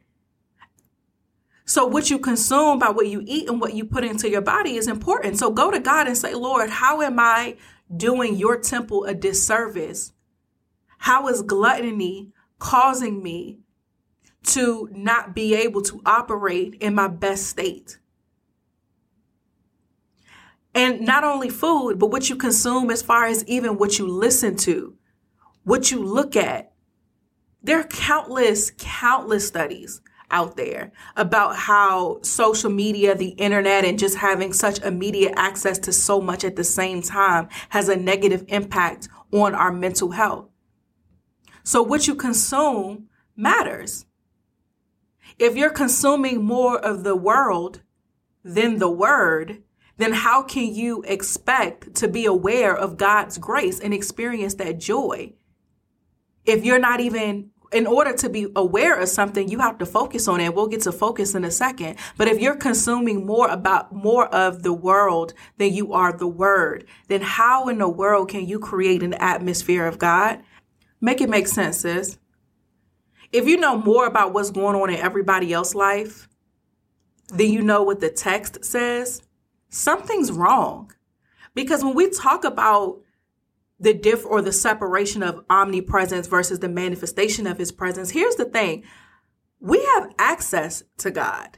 So 1.65 1.85
what 1.85 2.09
you 2.09 2.19
consume 2.19 2.79
by 2.79 2.89
what 2.89 3.07
you 3.07 3.23
eat 3.25 3.47
and 3.47 3.61
what 3.61 3.73
you 3.73 3.85
put 3.85 4.03
into 4.03 4.29
your 4.29 4.41
body 4.41 4.75
is 4.75 4.87
important. 4.87 5.37
So 5.37 5.49
go 5.51 5.71
to 5.71 5.79
God 5.79 6.07
and 6.07 6.17
say, 6.17 6.33
Lord, 6.33 6.69
how 6.69 7.01
am 7.01 7.19
I 7.19 7.55
doing 7.95 8.35
your 8.35 8.59
temple 8.59 9.05
a 9.05 9.13
disservice? 9.13 10.11
How 10.97 11.27
is 11.27 11.41
gluttony 11.41 12.31
causing 12.59 13.23
me 13.23 13.59
to 14.47 14.89
not 14.91 15.33
be 15.33 15.55
able 15.55 15.81
to 15.83 16.01
operate 16.05 16.75
in 16.75 16.95
my 16.95 17.07
best 17.07 17.47
state? 17.47 17.97
And 20.75 21.01
not 21.01 21.23
only 21.23 21.49
food, 21.49 21.99
but 21.99 22.07
what 22.07 22.29
you 22.29 22.35
consume 22.35 22.89
as 22.89 23.01
far 23.01 23.25
as 23.25 23.45
even 23.47 23.77
what 23.77 23.99
you 23.99 24.07
listen 24.07 24.57
to, 24.57 24.95
what 25.63 25.91
you 25.91 26.03
look 26.03 26.35
at. 26.35 26.71
There 27.61 27.79
are 27.79 27.85
countless, 27.85 28.71
countless 28.77 29.47
studies 29.47 30.01
out 30.33 30.57
there 30.57 30.91
about 31.15 31.55
how 31.55 32.19
social 32.23 32.69
media, 32.69 33.15
the 33.15 33.29
internet, 33.29 33.85
and 33.85 33.97
just 33.97 34.17
having 34.17 34.51
such 34.51 34.81
immediate 34.81 35.33
access 35.37 35.77
to 35.79 35.93
so 35.93 36.19
much 36.19 36.43
at 36.43 36.57
the 36.57 36.63
same 36.63 37.01
time 37.01 37.47
has 37.69 37.87
a 37.87 37.95
negative 37.95 38.43
impact 38.49 39.07
on 39.31 39.55
our 39.55 39.71
mental 39.71 40.11
health. 40.11 40.49
So, 41.63 41.81
what 41.81 42.07
you 42.07 42.15
consume 42.15 43.07
matters. 43.35 44.05
If 45.39 45.55
you're 45.55 45.69
consuming 45.69 46.43
more 46.43 46.77
of 46.77 47.03
the 47.03 47.15
world 47.15 47.81
than 48.43 48.79
the 48.79 48.89
word, 48.89 49.63
then 49.97 50.13
how 50.13 50.43
can 50.43 50.73
you 50.73 51.03
expect 51.03 51.95
to 51.95 52.07
be 52.07 52.25
aware 52.25 52.75
of 52.75 52.97
God's 52.97 53.37
grace 53.37 53.79
and 53.79 53.93
experience 53.93 54.55
that 54.55 54.79
joy? 54.79 55.33
If 56.45 56.65
you're 56.65 56.79
not 56.79 56.99
even 56.99 57.51
in 57.73 57.87
order 57.87 58.13
to 58.13 58.29
be 58.29 58.47
aware 58.55 58.99
of 58.99 59.09
something, 59.09 59.49
you 59.49 59.59
have 59.59 59.77
to 59.79 59.85
focus 59.85 60.27
on 60.27 60.39
it. 60.39 60.53
We'll 60.53 60.67
get 60.67 60.81
to 60.81 60.91
focus 60.91 61.35
in 61.35 61.43
a 61.43 61.51
second. 61.51 61.97
But 62.17 62.27
if 62.27 62.39
you're 62.39 62.55
consuming 62.55 63.25
more 63.25 63.47
about 63.49 63.93
more 63.93 64.27
of 64.27 64.63
the 64.63 64.73
world 64.73 65.33
than 65.57 65.73
you 65.73 65.93
are 65.93 66.13
the 66.13 66.27
word, 66.27 66.85
then 67.07 67.21
how 67.21 67.67
in 67.67 67.79
the 67.79 67.89
world 67.89 68.29
can 68.29 68.47
you 68.47 68.59
create 68.59 69.03
an 69.03 69.13
atmosphere 69.15 69.85
of 69.85 69.97
God? 69.97 70.41
Make 71.01 71.21
it 71.21 71.29
make 71.29 71.47
sense, 71.47 71.79
sis. 71.79 72.17
If 73.31 73.47
you 73.47 73.57
know 73.57 73.77
more 73.77 74.05
about 74.05 74.33
what's 74.33 74.51
going 74.51 74.79
on 74.79 74.89
in 74.89 74.99
everybody 74.99 75.51
else's 75.51 75.75
life 75.75 76.29
than 77.29 77.51
you 77.51 77.61
know 77.61 77.83
what 77.83 77.99
the 77.99 78.09
text 78.09 78.63
says, 78.63 79.23
something's 79.69 80.31
wrong. 80.31 80.91
Because 81.55 81.83
when 81.83 81.95
we 81.95 82.09
talk 82.09 82.43
about 82.43 83.02
the 83.83 83.93
diff 83.93 84.25
or 84.25 84.41
the 84.41 84.53
separation 84.53 85.21
of 85.21 85.43
omnipresence 85.49 86.27
versus 86.27 86.59
the 86.59 86.69
manifestation 86.69 87.45
of 87.45 87.57
his 87.57 87.71
presence. 87.71 88.11
Here's 88.11 88.35
the 88.35 88.45
thing. 88.45 88.83
We 89.59 89.83
have 89.95 90.13
access 90.17 90.83
to 90.99 91.11
God. 91.11 91.57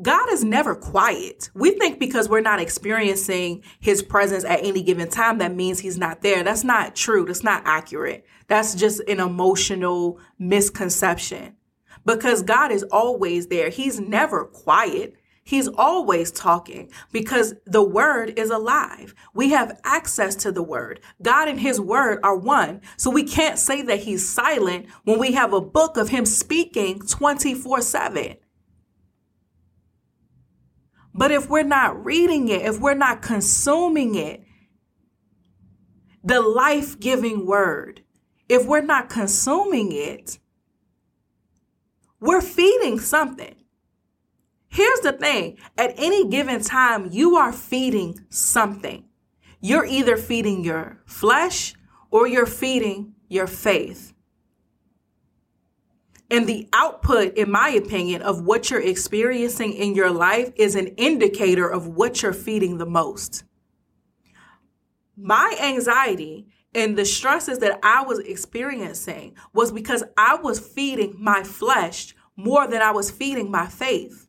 God 0.00 0.30
is 0.30 0.44
never 0.44 0.74
quiet. 0.74 1.50
We 1.54 1.70
think 1.70 1.98
because 1.98 2.28
we're 2.28 2.40
not 2.40 2.60
experiencing 2.60 3.62
his 3.80 4.02
presence 4.02 4.44
at 4.44 4.64
any 4.64 4.82
given 4.82 5.08
time, 5.08 5.38
that 5.38 5.54
means 5.54 5.78
he's 5.78 5.98
not 5.98 6.22
there. 6.22 6.42
That's 6.42 6.64
not 6.64 6.94
true. 6.94 7.24
That's 7.24 7.44
not 7.44 7.62
accurate. 7.64 8.26
That's 8.48 8.74
just 8.74 9.00
an 9.08 9.20
emotional 9.20 10.18
misconception 10.38 11.56
because 12.04 12.42
God 12.42 12.72
is 12.72 12.84
always 12.84 13.48
there. 13.48 13.68
He's 13.68 14.00
never 14.00 14.44
quiet. 14.44 15.14
He's 15.46 15.68
always 15.68 16.32
talking 16.32 16.90
because 17.12 17.54
the 17.66 17.80
word 17.80 18.36
is 18.36 18.50
alive. 18.50 19.14
We 19.32 19.50
have 19.50 19.80
access 19.84 20.34
to 20.36 20.50
the 20.50 20.62
word. 20.62 20.98
God 21.22 21.46
and 21.46 21.60
his 21.60 21.80
word 21.80 22.18
are 22.24 22.36
one. 22.36 22.80
So 22.96 23.10
we 23.10 23.22
can't 23.22 23.56
say 23.56 23.80
that 23.82 24.00
he's 24.00 24.28
silent 24.28 24.86
when 25.04 25.20
we 25.20 25.32
have 25.34 25.52
a 25.52 25.60
book 25.60 25.96
of 25.98 26.08
him 26.08 26.26
speaking 26.26 26.98
24 26.98 27.80
7. 27.80 28.36
But 31.14 31.30
if 31.30 31.48
we're 31.48 31.62
not 31.62 32.04
reading 32.04 32.48
it, 32.48 32.62
if 32.62 32.80
we're 32.80 32.94
not 32.94 33.22
consuming 33.22 34.16
it, 34.16 34.42
the 36.24 36.40
life 36.40 36.98
giving 36.98 37.46
word, 37.46 38.02
if 38.48 38.66
we're 38.66 38.80
not 38.80 39.08
consuming 39.08 39.92
it, 39.92 40.40
we're 42.18 42.42
feeding 42.42 42.98
something. 42.98 43.54
Here's 44.76 45.00
the 45.00 45.12
thing 45.12 45.56
at 45.78 45.94
any 45.96 46.28
given 46.28 46.60
time, 46.60 47.08
you 47.10 47.36
are 47.36 47.50
feeding 47.50 48.26
something. 48.28 49.06
You're 49.58 49.86
either 49.86 50.18
feeding 50.18 50.62
your 50.64 51.00
flesh 51.06 51.72
or 52.10 52.28
you're 52.28 52.44
feeding 52.44 53.14
your 53.26 53.46
faith. 53.46 54.12
And 56.30 56.46
the 56.46 56.68
output, 56.74 57.38
in 57.38 57.50
my 57.50 57.70
opinion, 57.70 58.20
of 58.20 58.42
what 58.42 58.68
you're 58.68 58.82
experiencing 58.82 59.72
in 59.72 59.94
your 59.94 60.10
life 60.10 60.52
is 60.56 60.74
an 60.74 60.88
indicator 60.98 61.66
of 61.66 61.86
what 61.86 62.20
you're 62.20 62.34
feeding 62.34 62.76
the 62.76 62.84
most. 62.84 63.44
My 65.16 65.56
anxiety 65.58 66.48
and 66.74 66.98
the 66.98 67.06
stresses 67.06 67.60
that 67.60 67.78
I 67.82 68.02
was 68.02 68.18
experiencing 68.18 69.36
was 69.54 69.72
because 69.72 70.04
I 70.18 70.34
was 70.34 70.60
feeding 70.60 71.14
my 71.18 71.44
flesh 71.44 72.14
more 72.36 72.68
than 72.68 72.82
I 72.82 72.90
was 72.90 73.10
feeding 73.10 73.50
my 73.50 73.68
faith. 73.68 74.25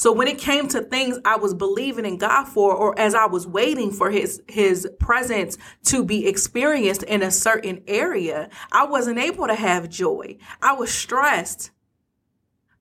So 0.00 0.12
when 0.12 0.28
it 0.28 0.38
came 0.38 0.66
to 0.68 0.80
things 0.80 1.18
I 1.26 1.36
was 1.36 1.52
believing 1.52 2.06
in 2.06 2.16
God 2.16 2.44
for, 2.44 2.74
or 2.74 2.98
as 2.98 3.14
I 3.14 3.26
was 3.26 3.46
waiting 3.46 3.90
for 3.90 4.10
his, 4.10 4.40
his 4.48 4.88
presence 4.98 5.58
to 5.88 6.02
be 6.02 6.26
experienced 6.26 7.02
in 7.02 7.20
a 7.20 7.30
certain 7.30 7.82
area, 7.86 8.48
I 8.72 8.86
wasn't 8.86 9.18
able 9.18 9.46
to 9.46 9.54
have 9.54 9.90
joy. 9.90 10.38
I 10.62 10.72
was 10.72 10.90
stressed 10.90 11.72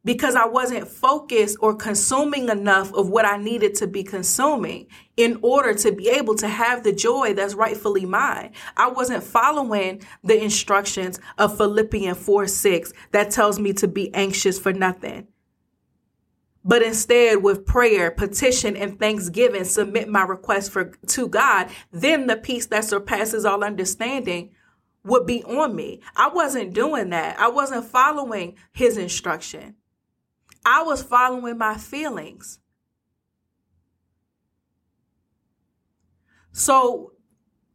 because 0.05 0.33
I 0.33 0.45
wasn't 0.45 0.87
focused 0.87 1.57
or 1.59 1.75
consuming 1.75 2.47
enough 2.47 2.93
of 2.93 3.09
what 3.09 3.25
I 3.25 3.35
needed 3.35 3.75
to 3.75 3.87
be 3.87 4.01
consuming 4.01 4.87
in 5.17 5.39
order 5.41 5.73
to 5.73 5.91
be 5.91 6.07
able 6.07 6.35
to 6.35 6.47
have 6.47 6.83
the 6.83 6.93
joy 6.93 7.33
that's 7.33 7.53
rightfully 7.53 8.05
mine. 8.05 8.53
I 8.77 8.87
wasn't 8.87 9.25
following 9.25 10.03
the 10.23 10.41
instructions 10.41 11.19
of 11.37 11.57
Philippians 11.57 12.17
4 12.17 12.47
6 12.47 12.93
that 13.11 13.31
tells 13.31 13.59
me 13.59 13.73
to 13.73 13.89
be 13.89 14.09
anxious 14.13 14.57
for 14.57 14.71
nothing 14.71 15.27
but 16.63 16.81
instead 16.81 17.41
with 17.41 17.65
prayer, 17.65 18.11
petition, 18.11 18.75
and 18.75 18.99
thanksgiving, 18.99 19.63
submit 19.63 20.09
my 20.09 20.23
request 20.23 20.71
for 20.71 20.91
to 21.07 21.27
God, 21.27 21.69
then 21.91 22.27
the 22.27 22.35
peace 22.35 22.65
that 22.67 22.85
surpasses 22.85 23.45
all 23.45 23.63
understanding 23.63 24.51
would 25.03 25.25
be 25.25 25.43
on 25.43 25.75
me. 25.75 26.01
I 26.15 26.29
wasn't 26.29 26.73
doing 26.73 27.09
that. 27.09 27.39
I 27.39 27.49
wasn't 27.49 27.85
following 27.85 28.55
his 28.71 28.97
instruction. 28.97 29.75
I 30.65 30.83
was 30.83 31.01
following 31.01 31.57
my 31.57 31.77
feelings. 31.77 32.59
So 36.51 37.13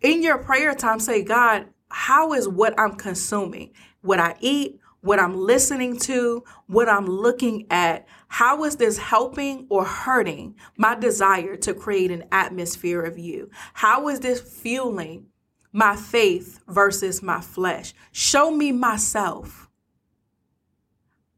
in 0.03 0.23
your 0.23 0.39
prayer 0.39 0.75
time, 0.75 1.01
say, 1.01 1.23
God, 1.23 1.69
how 1.89 2.35
is 2.35 2.47
what 2.47 2.79
I'm 2.79 2.97
consuming? 2.97 3.73
What 4.03 4.21
I 4.21 4.37
eat, 4.41 4.79
what 5.01 5.19
I'm 5.19 5.37
listening 5.37 5.99
to, 6.01 6.45
what 6.67 6.89
I'm 6.89 7.07
looking 7.07 7.67
at, 7.71 8.07
how 8.35 8.65
is 8.65 8.75
this 8.75 8.99
helping 8.99 9.65
or 9.69 9.85
hurting 9.85 10.57
my 10.77 10.97
desire 10.97 11.55
to 11.55 11.73
create 11.73 12.11
an 12.11 12.25
atmosphere 12.33 13.01
of 13.01 13.17
you? 13.17 13.49
How 13.75 14.09
is 14.09 14.19
this 14.19 14.41
fueling 14.41 15.27
my 15.71 15.95
faith 15.95 16.59
versus 16.67 17.23
my 17.23 17.41
flesh? 17.41 17.95
Show 18.11 18.51
me 18.51 18.73
myself. 18.73 19.71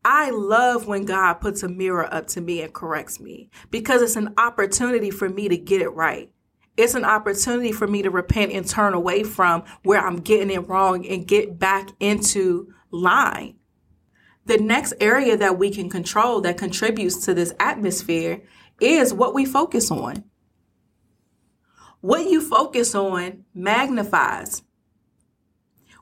I 0.07 0.31
love 0.31 0.87
when 0.87 1.05
God 1.05 1.35
puts 1.35 1.63
a 1.63 1.69
mirror 1.69 2.09
up 2.11 2.29
to 2.29 2.41
me 2.41 2.63
and 2.63 2.73
corrects 2.73 3.21
me 3.21 3.51
because 3.71 4.01
it's 4.01 4.17
an 4.17 4.33
opportunity 4.39 5.11
for 5.11 5.29
me 5.29 5.51
to 5.51 5.59
get 5.59 5.83
it 5.83 5.91
right. 5.91 6.33
It's 6.79 6.95
an 6.95 7.05
opportunity 7.05 7.73
for 7.73 7.87
me 7.87 8.01
to 8.05 8.11
repent 8.11 8.53
and 8.53 8.67
turn 8.67 8.95
away 8.95 9.23
from 9.23 9.65
where 9.83 10.01
I'm 10.01 10.21
getting 10.21 10.51
it 10.51 10.67
wrong 10.67 11.07
and 11.07 11.29
get 11.29 11.59
back 11.59 11.91
into 12.01 12.73
line. 12.91 13.57
The 14.47 14.59
next 14.59 14.95
area 15.01 15.37
that 15.37 15.59
we 15.59 15.71
can 15.71 15.91
control 15.91 16.41
that 16.43 16.57
contributes 16.57 17.25
to 17.27 17.35
this 17.35 17.53
atmosphere 17.59 18.43
is 18.81 19.13
what 19.13 19.35
we 19.35 19.45
focus 19.45 19.91
on. 19.91 20.25
What 22.01 22.31
you 22.31 22.41
focus 22.41 22.95
on 22.95 23.45
magnifies. 23.53 24.63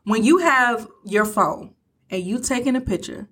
When 0.04 0.22
you 0.24 0.38
have 0.38 0.88
your 1.07 1.24
phone 1.24 1.74
and 2.11 2.22
you 2.22 2.38
taking 2.38 2.76
a 2.76 2.80
picture, 2.83 3.30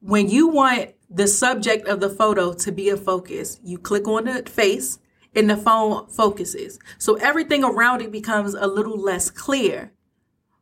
when 0.00 0.28
you 0.28 0.48
want 0.48 0.90
the 1.08 1.28
subject 1.28 1.86
of 1.86 2.00
the 2.00 2.08
photo 2.08 2.52
to 2.54 2.72
be 2.72 2.88
in 2.88 2.96
focus, 2.96 3.60
you 3.62 3.78
click 3.78 4.08
on 4.08 4.24
the 4.24 4.42
face 4.42 4.98
and 5.36 5.48
the 5.48 5.56
phone 5.56 6.08
focuses. 6.08 6.80
So 6.98 7.14
everything 7.14 7.62
around 7.62 8.02
it 8.02 8.10
becomes 8.10 8.54
a 8.54 8.66
little 8.66 8.98
less 8.98 9.30
clear. 9.30 9.92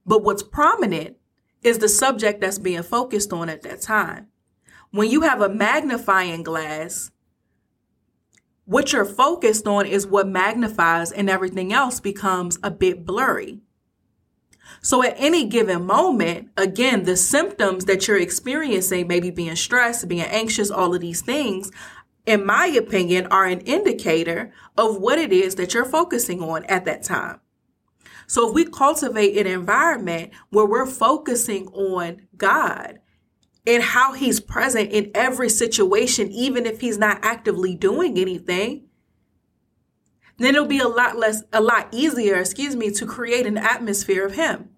But 0.04 0.22
what's 0.22 0.42
prominent 0.42 1.16
is 1.62 1.78
the 1.78 1.88
subject 1.88 2.40
that's 2.40 2.58
being 2.58 2.82
focused 2.82 3.32
on 3.32 3.48
at 3.48 3.62
that 3.62 3.80
time. 3.82 4.28
When 4.90 5.10
you 5.10 5.22
have 5.22 5.40
a 5.40 5.48
magnifying 5.48 6.42
glass, 6.42 7.10
what 8.64 8.92
you're 8.92 9.04
focused 9.04 9.66
on 9.66 9.86
is 9.86 10.06
what 10.06 10.28
magnifies 10.28 11.12
and 11.12 11.28
everything 11.28 11.72
else 11.72 12.00
becomes 12.00 12.58
a 12.62 12.70
bit 12.70 13.04
blurry. 13.04 13.60
So 14.82 15.02
at 15.02 15.14
any 15.18 15.46
given 15.46 15.84
moment, 15.84 16.50
again, 16.56 17.02
the 17.02 17.16
symptoms 17.16 17.84
that 17.84 18.06
you're 18.06 18.20
experiencing, 18.20 19.08
maybe 19.08 19.30
being 19.30 19.56
stressed, 19.56 20.08
being 20.08 20.22
anxious, 20.22 20.70
all 20.70 20.94
of 20.94 21.00
these 21.00 21.20
things, 21.20 21.70
in 22.26 22.46
my 22.46 22.66
opinion, 22.66 23.26
are 23.26 23.46
an 23.46 23.60
indicator 23.60 24.52
of 24.76 24.98
what 24.98 25.18
it 25.18 25.32
is 25.32 25.56
that 25.56 25.74
you're 25.74 25.84
focusing 25.84 26.40
on 26.40 26.64
at 26.64 26.84
that 26.84 27.02
time. 27.02 27.40
So 28.30 28.48
if 28.48 28.54
we 28.54 28.64
cultivate 28.64 29.36
an 29.36 29.48
environment 29.48 30.30
where 30.50 30.64
we're 30.64 30.86
focusing 30.86 31.66
on 31.70 32.28
God 32.36 33.00
and 33.66 33.82
how 33.82 34.12
he's 34.12 34.38
present 34.38 34.92
in 34.92 35.10
every 35.16 35.48
situation, 35.48 36.30
even 36.30 36.64
if 36.64 36.80
he's 36.80 36.96
not 36.96 37.18
actively 37.22 37.74
doing 37.74 38.16
anything, 38.18 38.84
then 40.38 40.54
it'll 40.54 40.64
be 40.64 40.78
a 40.78 40.86
lot 40.86 41.18
less, 41.18 41.42
a 41.52 41.60
lot 41.60 41.88
easier, 41.90 42.36
excuse 42.36 42.76
me, 42.76 42.92
to 42.92 43.04
create 43.04 43.48
an 43.48 43.58
atmosphere 43.58 44.24
of 44.24 44.34
him. 44.34 44.68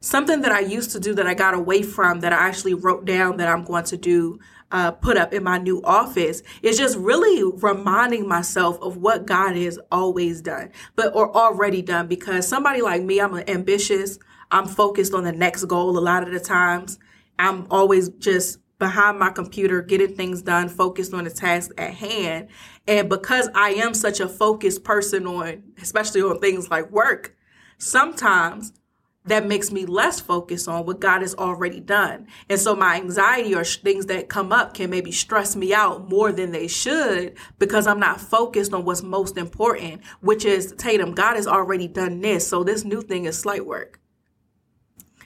Something 0.00 0.40
that 0.40 0.50
I 0.50 0.58
used 0.58 0.90
to 0.90 0.98
do 0.98 1.14
that 1.14 1.26
I 1.28 1.34
got 1.34 1.54
away 1.54 1.82
from 1.82 2.18
that 2.18 2.32
I 2.32 2.48
actually 2.48 2.74
wrote 2.74 3.04
down 3.04 3.36
that 3.36 3.46
I'm 3.46 3.62
going 3.62 3.84
to 3.84 3.96
do 3.96 4.40
uh, 4.72 4.90
put 4.90 5.16
up 5.16 5.32
in 5.32 5.44
my 5.44 5.58
new 5.58 5.80
office 5.82 6.42
is 6.62 6.76
just 6.76 6.96
really 6.98 7.52
reminding 7.62 8.28
myself 8.28 8.78
of 8.80 8.96
what 8.96 9.26
God 9.26 9.56
has 9.56 9.78
always 9.92 10.40
done, 10.40 10.70
but 10.96 11.14
or 11.14 11.34
already 11.36 11.82
done. 11.82 12.08
Because 12.08 12.48
somebody 12.48 12.82
like 12.82 13.02
me, 13.02 13.20
I'm 13.20 13.34
ambitious. 13.48 14.18
I'm 14.50 14.66
focused 14.66 15.14
on 15.14 15.24
the 15.24 15.32
next 15.32 15.64
goal 15.64 15.96
a 15.96 16.00
lot 16.00 16.22
of 16.22 16.32
the 16.32 16.40
times. 16.40 16.98
I'm 17.38 17.66
always 17.70 18.08
just 18.08 18.58
behind 18.78 19.18
my 19.18 19.30
computer, 19.30 19.82
getting 19.82 20.14
things 20.14 20.42
done, 20.42 20.68
focused 20.68 21.14
on 21.14 21.24
the 21.24 21.30
task 21.30 21.70
at 21.78 21.94
hand. 21.94 22.48
And 22.86 23.08
because 23.08 23.48
I 23.54 23.70
am 23.70 23.94
such 23.94 24.20
a 24.20 24.28
focused 24.28 24.84
person 24.84 25.26
on, 25.26 25.62
especially 25.80 26.22
on 26.22 26.38
things 26.40 26.70
like 26.70 26.90
work, 26.90 27.34
sometimes 27.78 28.72
that 29.26 29.46
makes 29.46 29.72
me 29.72 29.86
less 29.86 30.20
focused 30.20 30.68
on 30.68 30.86
what 30.86 31.00
God 31.00 31.22
has 31.22 31.34
already 31.34 31.80
done. 31.80 32.26
And 32.48 32.58
so 32.58 32.74
my 32.74 32.96
anxiety 32.96 33.54
or 33.54 33.64
sh- 33.64 33.78
things 33.78 34.06
that 34.06 34.28
come 34.28 34.52
up 34.52 34.74
can 34.74 34.90
maybe 34.90 35.12
stress 35.12 35.56
me 35.56 35.74
out 35.74 36.08
more 36.08 36.32
than 36.32 36.52
they 36.52 36.68
should 36.68 37.36
because 37.58 37.86
I'm 37.86 38.00
not 38.00 38.20
focused 38.20 38.72
on 38.72 38.84
what's 38.84 39.02
most 39.02 39.36
important, 39.36 40.04
which 40.20 40.44
is 40.44 40.72
Tatum, 40.72 41.12
God 41.12 41.36
has 41.36 41.46
already 41.46 41.88
done 41.88 42.20
this. 42.20 42.46
So 42.46 42.62
this 42.62 42.84
new 42.84 43.02
thing 43.02 43.24
is 43.24 43.38
slight 43.38 43.66
work. 43.66 44.00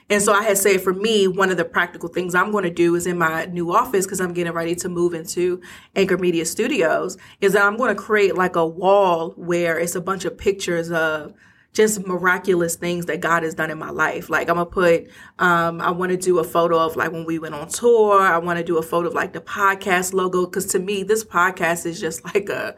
And 0.09 0.21
so 0.21 0.33
I 0.33 0.43
had 0.43 0.57
said 0.57 0.81
for 0.81 0.93
me, 0.93 1.29
one 1.29 1.51
of 1.51 1.57
the 1.57 1.63
practical 1.63 2.09
things 2.09 2.35
I'm 2.35 2.51
going 2.51 2.65
to 2.65 2.69
do 2.69 2.95
is 2.95 3.07
in 3.07 3.17
my 3.17 3.45
new 3.45 3.73
office, 3.73 4.05
because 4.05 4.19
I'm 4.19 4.33
getting 4.33 4.51
ready 4.51 4.75
to 4.75 4.89
move 4.89 5.13
into 5.13 5.61
Anchor 5.95 6.17
Media 6.17 6.45
Studios, 6.45 7.17
is 7.39 7.53
that 7.53 7.63
I'm 7.63 7.77
going 7.77 7.95
to 7.95 8.01
create 8.01 8.35
like 8.35 8.57
a 8.57 8.67
wall 8.67 9.29
where 9.37 9.79
it's 9.79 9.95
a 9.95 10.01
bunch 10.01 10.25
of 10.25 10.37
pictures 10.37 10.91
of 10.91 11.33
just 11.73 12.05
miraculous 12.05 12.75
things 12.75 13.05
that 13.05 13.21
God 13.21 13.43
has 13.43 13.55
done 13.55 13.71
in 13.71 13.77
my 13.77 13.89
life. 13.89 14.29
Like 14.29 14.49
I'm 14.49 14.55
gonna 14.55 14.65
put, 14.65 15.07
um, 15.39 15.79
I 15.81 15.91
want 15.91 16.11
to 16.11 16.17
do 16.17 16.39
a 16.39 16.43
photo 16.43 16.77
of 16.77 16.95
like 16.95 17.11
when 17.11 17.25
we 17.25 17.39
went 17.39 17.55
on 17.55 17.69
tour. 17.69 18.21
I 18.21 18.37
want 18.39 18.57
to 18.57 18.63
do 18.63 18.77
a 18.77 18.83
photo 18.83 19.07
of 19.07 19.13
like 19.13 19.33
the 19.33 19.41
podcast 19.41 20.13
logo 20.13 20.45
because 20.45 20.65
to 20.67 20.79
me, 20.79 21.03
this 21.03 21.23
podcast 21.23 21.85
is 21.85 21.99
just 21.99 22.25
like 22.25 22.49
a 22.49 22.75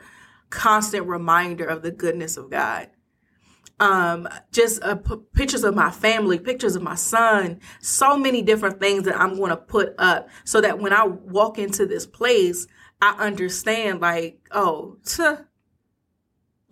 constant 0.49 1.07
reminder 1.07 1.65
of 1.65 1.81
the 1.81 1.91
goodness 1.91 2.37
of 2.37 2.49
God. 2.51 2.89
Um, 3.79 4.29
just 4.51 4.83
uh, 4.83 4.95
p- 4.95 5.15
pictures 5.33 5.63
of 5.63 5.73
my 5.75 5.89
family, 5.89 6.37
pictures 6.37 6.75
of 6.75 6.83
my 6.83 6.95
son, 6.95 7.59
so 7.81 8.15
many 8.15 8.43
different 8.43 8.79
things 8.79 9.03
that 9.03 9.19
I'm 9.19 9.35
going 9.35 9.49
to 9.49 9.57
put 9.57 9.95
up 9.97 10.29
so 10.45 10.61
that 10.61 10.79
when 10.79 10.93
I 10.93 11.05
walk 11.05 11.57
into 11.57 11.87
this 11.87 12.05
place, 12.05 12.67
I 13.01 13.15
understand 13.17 13.99
like, 13.99 14.47
oh, 14.51 14.97
tuh, 15.05 15.37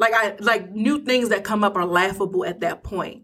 like 0.02 0.14
I 0.16 0.36
like 0.40 0.72
new 0.72 1.06
things 1.06 1.30
that 1.30 1.44
come 1.44 1.64
up 1.64 1.78
are 1.78 1.86
laughable 1.86 2.44
at 2.44 2.60
that 2.62 2.84
point. 2.84 3.24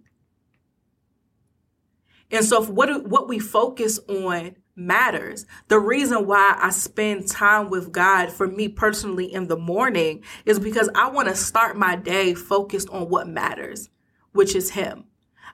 And 2.31 2.45
so 2.45 2.63
what 2.63 3.09
what 3.09 3.27
we 3.27 3.39
focus 3.39 3.99
on 4.07 4.55
matters. 4.75 5.47
The 5.69 5.79
reason 5.79 6.27
why 6.27 6.55
I 6.61 6.69
spend 6.69 7.27
time 7.27 7.71
with 7.71 7.91
God 7.91 8.31
for 8.31 8.47
me 8.47 8.67
personally 8.67 9.33
in 9.33 9.47
the 9.47 9.57
morning 9.57 10.23
is 10.45 10.59
because 10.59 10.87
I 10.93 11.09
want 11.09 11.29
to 11.29 11.35
start 11.35 11.75
my 11.75 11.95
day 11.95 12.35
focused 12.35 12.87
on 12.89 13.09
what 13.09 13.27
matters, 13.27 13.89
which 14.33 14.53
is 14.53 14.69
him. 14.69 15.05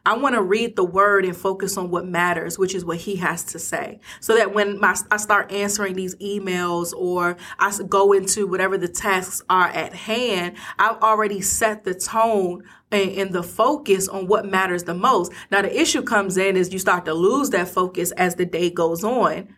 I 0.05 0.17
want 0.17 0.35
to 0.35 0.41
read 0.41 0.75
the 0.75 0.83
word 0.83 1.23
and 1.23 1.35
focus 1.35 1.77
on 1.77 1.89
what 1.89 2.05
matters, 2.05 2.59
which 2.59 2.75
is 2.75 2.83
what 2.83 2.97
he 2.97 3.15
has 3.17 3.45
to 3.45 3.59
say. 3.59 4.01
So 4.19 4.35
that 4.35 4.53
when 4.53 4.77
my, 4.77 4.97
I 5.09 5.15
start 5.15 5.49
answering 5.49 5.93
these 5.93 6.15
emails 6.15 6.91
or 6.93 7.37
I 7.57 7.73
go 7.87 8.11
into 8.11 8.45
whatever 8.45 8.77
the 8.77 8.89
tasks 8.89 9.41
are 9.49 9.69
at 9.69 9.93
hand, 9.93 10.57
I've 10.77 11.01
already 11.01 11.39
set 11.39 11.85
the 11.85 11.93
tone 11.93 12.63
and, 12.91 13.11
and 13.11 13.33
the 13.33 13.43
focus 13.43 14.09
on 14.09 14.27
what 14.27 14.45
matters 14.45 14.83
the 14.83 14.93
most. 14.93 15.31
Now, 15.49 15.61
the 15.61 15.79
issue 15.79 16.01
comes 16.01 16.35
in 16.35 16.57
is 16.57 16.73
you 16.73 16.79
start 16.79 17.05
to 17.05 17.13
lose 17.13 17.51
that 17.51 17.69
focus 17.69 18.11
as 18.11 18.35
the 18.35 18.45
day 18.45 18.69
goes 18.69 19.05
on. 19.05 19.55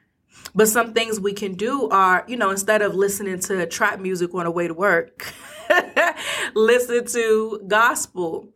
But 0.53 0.67
some 0.67 0.93
things 0.93 1.19
we 1.19 1.33
can 1.33 1.55
do 1.55 1.89
are, 1.89 2.23
you 2.27 2.37
know, 2.37 2.51
instead 2.51 2.83
of 2.83 2.93
listening 2.93 3.39
to 3.39 3.65
trap 3.65 3.99
music 3.99 4.33
on 4.35 4.43
the 4.43 4.51
way 4.51 4.67
to 4.67 4.75
work, 4.75 5.33
listen 6.53 7.05
to 7.07 7.63
gospel 7.67 8.54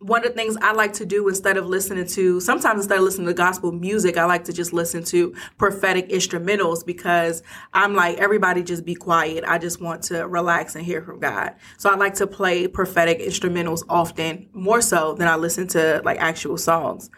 one 0.00 0.24
of 0.24 0.32
the 0.32 0.36
things 0.36 0.56
I 0.62 0.72
like 0.72 0.94
to 0.94 1.04
do 1.04 1.28
instead 1.28 1.58
of 1.58 1.66
listening 1.66 2.06
to, 2.06 2.40
sometimes 2.40 2.80
instead 2.80 2.98
of 2.98 3.04
listening 3.04 3.26
to 3.26 3.34
gospel 3.34 3.70
music, 3.70 4.16
I 4.16 4.24
like 4.24 4.44
to 4.44 4.52
just 4.52 4.72
listen 4.72 5.04
to 5.04 5.34
prophetic 5.58 6.08
instrumentals 6.08 6.84
because 6.84 7.42
I'm 7.74 7.94
like, 7.94 8.16
everybody 8.16 8.62
just 8.62 8.86
be 8.86 8.94
quiet. 8.94 9.44
I 9.46 9.58
just 9.58 9.80
want 9.80 10.02
to 10.04 10.26
relax 10.26 10.74
and 10.74 10.84
hear 10.84 11.02
from 11.02 11.20
God. 11.20 11.54
So 11.76 11.90
I 11.90 11.96
like 11.96 12.14
to 12.14 12.26
play 12.26 12.66
prophetic 12.66 13.20
instrumentals 13.20 13.82
often, 13.90 14.48
more 14.54 14.80
so 14.80 15.14
than 15.14 15.28
I 15.28 15.36
listen 15.36 15.68
to 15.68 16.00
like 16.02 16.18
actual 16.18 16.56
songs. 16.56 17.10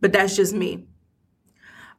But 0.00 0.12
that's 0.12 0.34
just 0.34 0.52
me. 0.52 0.86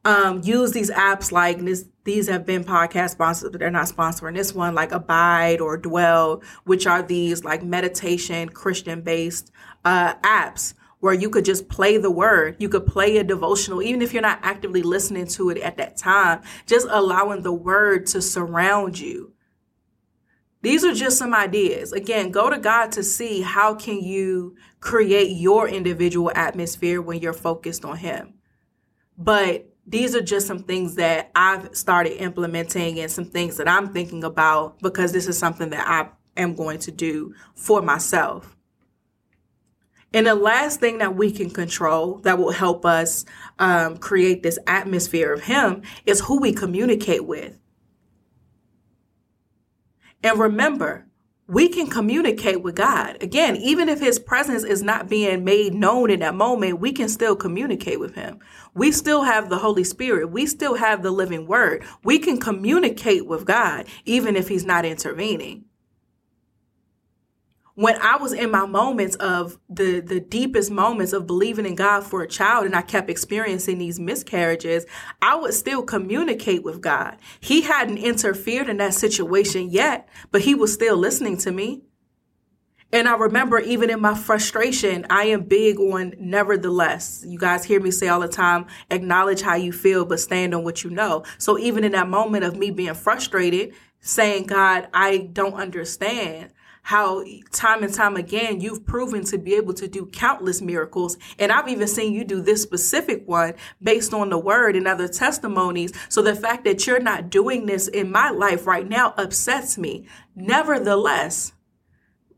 Um, 0.04 0.42
use 0.44 0.70
these 0.70 0.90
apps 0.90 1.32
like 1.32 1.58
this, 1.64 1.86
these 2.04 2.28
have 2.28 2.46
been 2.46 2.62
podcast 2.62 3.10
sponsors, 3.10 3.50
but 3.50 3.58
they're 3.58 3.72
not 3.72 3.88
sponsoring 3.88 4.36
this 4.36 4.54
one, 4.54 4.72
like 4.72 4.92
Abide 4.92 5.60
or 5.60 5.76
Dwell, 5.76 6.44
which 6.62 6.86
are 6.86 7.02
these 7.02 7.42
like 7.42 7.64
meditation, 7.64 8.48
Christian 8.48 9.00
based 9.00 9.50
uh, 9.86 10.14
apps 10.16 10.74
where 10.98 11.14
you 11.14 11.30
could 11.30 11.44
just 11.44 11.68
play 11.68 11.96
the 11.96 12.10
word. 12.10 12.56
You 12.58 12.68
could 12.68 12.86
play 12.86 13.16
a 13.18 13.24
devotional, 13.24 13.80
even 13.80 14.02
if 14.02 14.12
you're 14.12 14.20
not 14.20 14.40
actively 14.42 14.82
listening 14.82 15.28
to 15.28 15.50
it 15.50 15.58
at 15.58 15.76
that 15.76 15.96
time, 15.96 16.42
just 16.66 16.88
allowing 16.90 17.42
the 17.42 17.52
word 17.52 18.06
to 18.06 18.20
surround 18.20 18.98
you. 18.98 19.32
These 20.62 20.84
are 20.84 20.94
just 20.94 21.18
some 21.18 21.32
ideas. 21.32 21.92
Again, 21.92 22.32
go 22.32 22.50
to 22.50 22.58
God 22.58 22.90
to 22.92 23.04
see 23.04 23.42
how 23.42 23.76
can 23.76 24.02
you 24.02 24.56
create 24.80 25.36
your 25.36 25.68
individual 25.68 26.32
atmosphere 26.34 27.00
when 27.00 27.20
you're 27.20 27.32
focused 27.32 27.84
on 27.84 27.98
him. 27.98 28.34
But 29.16 29.72
these 29.86 30.16
are 30.16 30.22
just 30.22 30.48
some 30.48 30.64
things 30.64 30.96
that 30.96 31.30
I've 31.36 31.76
started 31.76 32.20
implementing 32.20 32.98
and 32.98 33.10
some 33.10 33.26
things 33.26 33.58
that 33.58 33.68
I'm 33.68 33.92
thinking 33.92 34.24
about 34.24 34.80
because 34.80 35.12
this 35.12 35.28
is 35.28 35.38
something 35.38 35.70
that 35.70 35.86
I 35.86 36.08
am 36.40 36.56
going 36.56 36.80
to 36.80 36.90
do 36.90 37.34
for 37.54 37.80
myself. 37.80 38.55
And 40.16 40.26
the 40.26 40.34
last 40.34 40.80
thing 40.80 40.96
that 40.98 41.14
we 41.14 41.30
can 41.30 41.50
control 41.50 42.20
that 42.20 42.38
will 42.38 42.50
help 42.50 42.86
us 42.86 43.26
um, 43.58 43.98
create 43.98 44.42
this 44.42 44.58
atmosphere 44.66 45.30
of 45.30 45.42
Him 45.42 45.82
is 46.06 46.20
who 46.20 46.40
we 46.40 46.54
communicate 46.54 47.26
with. 47.26 47.58
And 50.22 50.38
remember, 50.38 51.06
we 51.48 51.68
can 51.68 51.88
communicate 51.88 52.62
with 52.62 52.76
God. 52.76 53.22
Again, 53.22 53.56
even 53.56 53.90
if 53.90 54.00
His 54.00 54.18
presence 54.18 54.64
is 54.64 54.82
not 54.82 55.10
being 55.10 55.44
made 55.44 55.74
known 55.74 56.10
in 56.10 56.20
that 56.20 56.34
moment, 56.34 56.80
we 56.80 56.92
can 56.92 57.10
still 57.10 57.36
communicate 57.36 58.00
with 58.00 58.14
Him. 58.14 58.38
We 58.72 58.92
still 58.92 59.24
have 59.24 59.50
the 59.50 59.58
Holy 59.58 59.84
Spirit. 59.84 60.30
We 60.30 60.46
still 60.46 60.76
have 60.76 61.02
the 61.02 61.10
living 61.10 61.46
Word. 61.46 61.84
We 62.04 62.18
can 62.18 62.40
communicate 62.40 63.26
with 63.26 63.44
God, 63.44 63.84
even 64.06 64.34
if 64.34 64.48
He's 64.48 64.64
not 64.64 64.86
intervening 64.86 65.66
when 67.76 67.94
I 68.00 68.16
was 68.16 68.32
in 68.32 68.50
my 68.50 68.64
moments 68.64 69.16
of 69.16 69.58
the 69.68 70.00
the 70.00 70.18
deepest 70.18 70.70
moments 70.70 71.12
of 71.12 71.26
believing 71.26 71.66
in 71.66 71.74
God 71.74 72.04
for 72.04 72.22
a 72.22 72.26
child 72.26 72.64
and 72.64 72.74
I 72.74 72.80
kept 72.80 73.10
experiencing 73.10 73.78
these 73.78 74.00
miscarriages, 74.00 74.86
I 75.20 75.36
would 75.36 75.52
still 75.52 75.82
communicate 75.82 76.64
with 76.64 76.80
God. 76.80 77.18
He 77.38 77.60
hadn't 77.60 77.98
interfered 77.98 78.70
in 78.70 78.78
that 78.78 78.94
situation 78.94 79.68
yet, 79.70 80.08
but 80.32 80.40
he 80.40 80.54
was 80.54 80.72
still 80.72 80.96
listening 80.96 81.36
to 81.38 81.52
me. 81.52 81.82
And 82.92 83.08
I 83.08 83.16
remember 83.16 83.58
even 83.58 83.90
in 83.90 84.00
my 84.00 84.14
frustration, 84.14 85.04
I 85.10 85.24
am 85.24 85.42
big 85.42 85.78
on 85.78 86.14
nevertheless. 86.18 87.24
You 87.26 87.38
guys 87.38 87.62
hear 87.64 87.80
me 87.80 87.90
say 87.90 88.08
all 88.08 88.20
the 88.20 88.28
time, 88.28 88.66
acknowledge 88.90 89.42
how 89.42 89.56
you 89.56 89.72
feel, 89.72 90.06
but 90.06 90.20
stand 90.20 90.54
on 90.54 90.64
what 90.64 90.82
you 90.82 90.88
know. 90.88 91.24
So 91.36 91.58
even 91.58 91.84
in 91.84 91.92
that 91.92 92.08
moment 92.08 92.44
of 92.44 92.56
me 92.56 92.70
being 92.70 92.94
frustrated, 92.94 93.74
saying, 94.00 94.44
God, 94.44 94.88
I 94.94 95.28
don't 95.32 95.54
understand 95.54 96.52
how 96.86 97.24
time 97.50 97.82
and 97.82 97.92
time 97.92 98.14
again 98.14 98.60
you've 98.60 98.86
proven 98.86 99.24
to 99.24 99.36
be 99.36 99.56
able 99.56 99.74
to 99.74 99.88
do 99.88 100.06
countless 100.06 100.62
miracles. 100.62 101.18
And 101.36 101.50
I've 101.50 101.66
even 101.66 101.88
seen 101.88 102.12
you 102.12 102.22
do 102.22 102.40
this 102.40 102.62
specific 102.62 103.26
one 103.26 103.54
based 103.82 104.14
on 104.14 104.30
the 104.30 104.38
word 104.38 104.76
and 104.76 104.86
other 104.86 105.08
testimonies. 105.08 105.92
So 106.08 106.22
the 106.22 106.36
fact 106.36 106.62
that 106.62 106.86
you're 106.86 107.00
not 107.00 107.28
doing 107.28 107.66
this 107.66 107.88
in 107.88 108.12
my 108.12 108.30
life 108.30 108.68
right 108.68 108.88
now 108.88 109.14
upsets 109.16 109.76
me. 109.76 110.06
Nevertheless, 110.36 111.54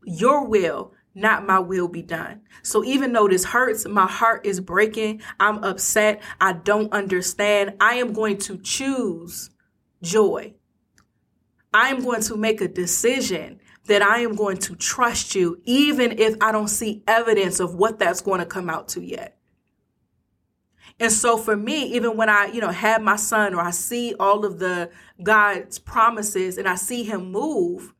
your 0.03 0.47
will 0.47 0.93
not 1.13 1.45
my 1.45 1.59
will 1.59 1.87
be 1.87 2.01
done. 2.01 2.41
So 2.63 2.83
even 2.83 3.13
though 3.13 3.27
this 3.27 3.45
hurts, 3.45 3.87
my 3.87 4.07
heart 4.07 4.47
is 4.47 4.59
breaking, 4.61 5.21
I'm 5.39 5.63
upset, 5.63 6.23
I 6.41 6.53
don't 6.53 6.91
understand, 6.91 7.75
I 7.79 7.95
am 7.95 8.13
going 8.13 8.39
to 8.39 8.57
choose 8.57 9.51
joy. 10.01 10.55
I 11.71 11.89
am 11.89 12.03
going 12.03 12.21
to 12.23 12.35
make 12.35 12.61
a 12.61 12.67
decision 12.67 13.59
that 13.89 14.03
I 14.03 14.19
am 14.19 14.35
going 14.35 14.57
to 14.59 14.75
trust 14.75 15.33
you, 15.33 15.59
even 15.65 16.17
if 16.19 16.35
I 16.41 16.51
don't 16.51 16.67
see 16.67 17.03
evidence 17.07 17.59
of 17.59 17.73
what 17.73 17.97
that's 17.97 18.21
going 18.21 18.39
to 18.39 18.45
come 18.45 18.69
out 18.69 18.87
to 18.89 19.01
yet. 19.01 19.37
And 20.99 21.11
so 21.11 21.37
for 21.37 21.57
me, 21.57 21.85
even 21.95 22.15
when 22.15 22.29
I, 22.29 22.45
you 22.47 22.61
know, 22.61 22.69
have 22.69 23.01
my 23.01 23.15
son 23.15 23.55
or 23.55 23.61
I 23.61 23.71
see 23.71 24.13
all 24.19 24.45
of 24.45 24.59
the 24.59 24.91
God's 25.23 25.79
promises 25.79 26.57
and 26.57 26.67
I 26.67 26.75
see 26.75 27.03
him 27.03 27.31
move, 27.31 27.93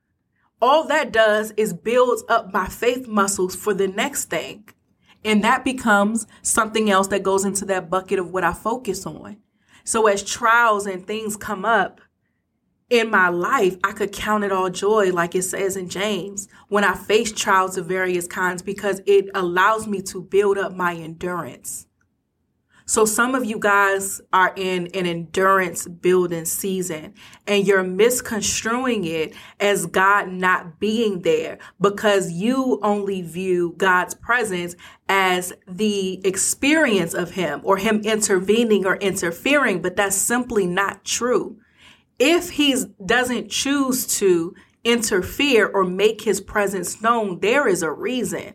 all 0.61 0.83
that 0.87 1.11
does 1.11 1.51
is 1.57 1.73
builds 1.73 2.23
up 2.29 2.53
my 2.53 2.67
faith 2.67 3.07
muscles 3.07 3.55
for 3.55 3.73
the 3.73 3.87
next 3.87 4.25
thing. 4.25 4.69
And 5.23 5.43
that 5.43 5.65
becomes 5.65 6.27
something 6.43 6.91
else 6.91 7.07
that 7.07 7.23
goes 7.23 7.45
into 7.45 7.65
that 7.65 7.89
bucket 7.89 8.19
of 8.19 8.31
what 8.31 8.43
I 8.43 8.53
focus 8.53 9.07
on. 9.07 9.37
So 9.85 10.05
as 10.05 10.23
trials 10.23 10.85
and 10.85 11.07
things 11.07 11.35
come 11.35 11.65
up, 11.65 11.99
in 12.89 13.11
my 13.11 13.29
life, 13.29 13.77
I 13.83 13.91
could 13.91 14.11
count 14.11 14.43
it 14.43 14.51
all 14.51 14.69
joy, 14.69 15.11
like 15.11 15.35
it 15.35 15.43
says 15.43 15.77
in 15.77 15.89
James, 15.89 16.47
when 16.69 16.83
I 16.83 16.95
face 16.95 17.31
trials 17.31 17.77
of 17.77 17.85
various 17.85 18.27
kinds, 18.27 18.61
because 18.61 19.01
it 19.05 19.29
allows 19.35 19.87
me 19.87 20.01
to 20.03 20.21
build 20.21 20.57
up 20.57 20.73
my 20.73 20.95
endurance. 20.95 21.85
So 22.89 23.05
some 23.05 23.35
of 23.35 23.45
you 23.45 23.59
guys 23.59 24.19
are 24.33 24.51
in 24.55 24.87
an 24.95 25.05
endurance 25.05 25.87
building 25.87 26.45
season 26.45 27.13
and 27.45 27.67
you're 27.67 27.83
misconstruing 27.83 29.05
it 29.05 29.35
as 29.59 29.85
God 29.85 30.29
not 30.29 30.79
being 30.79 31.21
there 31.21 31.59
because 31.79 32.31
you 32.31 32.79
only 32.81 33.21
view 33.21 33.75
God's 33.77 34.15
presence 34.15 34.75
as 35.07 35.53
the 35.67 36.25
experience 36.25 37.13
of 37.13 37.29
him 37.29 37.61
or 37.63 37.77
him 37.77 37.99
intervening 37.99 38.87
or 38.87 38.95
interfering, 38.95 39.83
but 39.83 39.95
that's 39.95 40.15
simply 40.15 40.65
not 40.65 41.05
true 41.05 41.59
if 42.19 42.51
he 42.51 42.75
doesn't 43.03 43.49
choose 43.49 44.05
to 44.19 44.53
interfere 44.83 45.67
or 45.67 45.85
make 45.85 46.21
his 46.21 46.41
presence 46.41 47.01
known, 47.01 47.39
there 47.39 47.67
is 47.67 47.81
a 47.81 47.91
reason. 47.91 48.53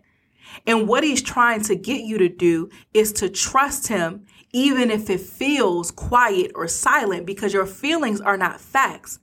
And 0.66 0.86
what 0.86 1.02
he's 1.02 1.22
trying 1.22 1.62
to 1.62 1.74
get 1.74 2.02
you 2.02 2.18
to 2.18 2.28
do 2.28 2.68
is 2.92 3.12
to 3.14 3.28
trust 3.28 3.88
him, 3.88 4.26
even 4.52 4.90
if 4.90 5.10
it 5.10 5.20
feels 5.20 5.90
quiet 5.90 6.52
or 6.54 6.68
silent, 6.68 7.26
because 7.26 7.52
your 7.52 7.66
feelings 7.66 8.20
are 8.20 8.36
not 8.36 8.60
facts. 8.60 9.18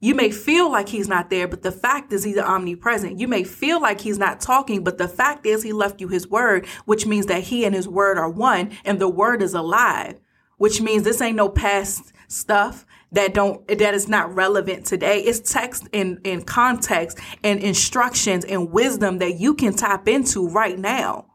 You 0.00 0.14
may 0.14 0.30
feel 0.30 0.70
like 0.70 0.88
he's 0.88 1.08
not 1.08 1.30
there, 1.30 1.46
but 1.46 1.62
the 1.62 1.70
fact 1.70 2.12
is 2.12 2.24
he's 2.24 2.38
omnipresent. 2.38 3.20
You 3.20 3.28
may 3.28 3.44
feel 3.44 3.80
like 3.80 4.00
he's 4.00 4.18
not 4.18 4.40
talking, 4.40 4.82
but 4.82 4.98
the 4.98 5.06
fact 5.06 5.46
is 5.46 5.62
he 5.62 5.72
left 5.72 6.00
you 6.00 6.08
his 6.08 6.26
word, 6.26 6.66
which 6.86 7.06
means 7.06 7.26
that 7.26 7.44
he 7.44 7.64
and 7.64 7.74
his 7.74 7.88
word 7.88 8.18
are 8.18 8.28
one 8.28 8.72
and 8.84 9.00
the 9.00 9.08
word 9.08 9.42
is 9.42 9.54
alive, 9.54 10.18
which 10.56 10.80
means 10.80 11.04
this 11.04 11.20
ain't 11.20 11.36
no 11.36 11.48
past 11.48 12.12
stuff 12.26 12.84
that 13.12 13.34
don't 13.34 13.66
that 13.68 13.94
is 13.94 14.08
not 14.08 14.34
relevant 14.34 14.86
today. 14.86 15.20
It's 15.20 15.52
text 15.52 15.88
in, 15.92 16.20
in 16.24 16.42
context 16.42 17.18
and 17.44 17.60
instructions 17.60 18.44
and 18.44 18.72
wisdom 18.72 19.18
that 19.18 19.38
you 19.38 19.54
can 19.54 19.74
tap 19.74 20.08
into 20.08 20.48
right 20.48 20.78
now. 20.78 21.26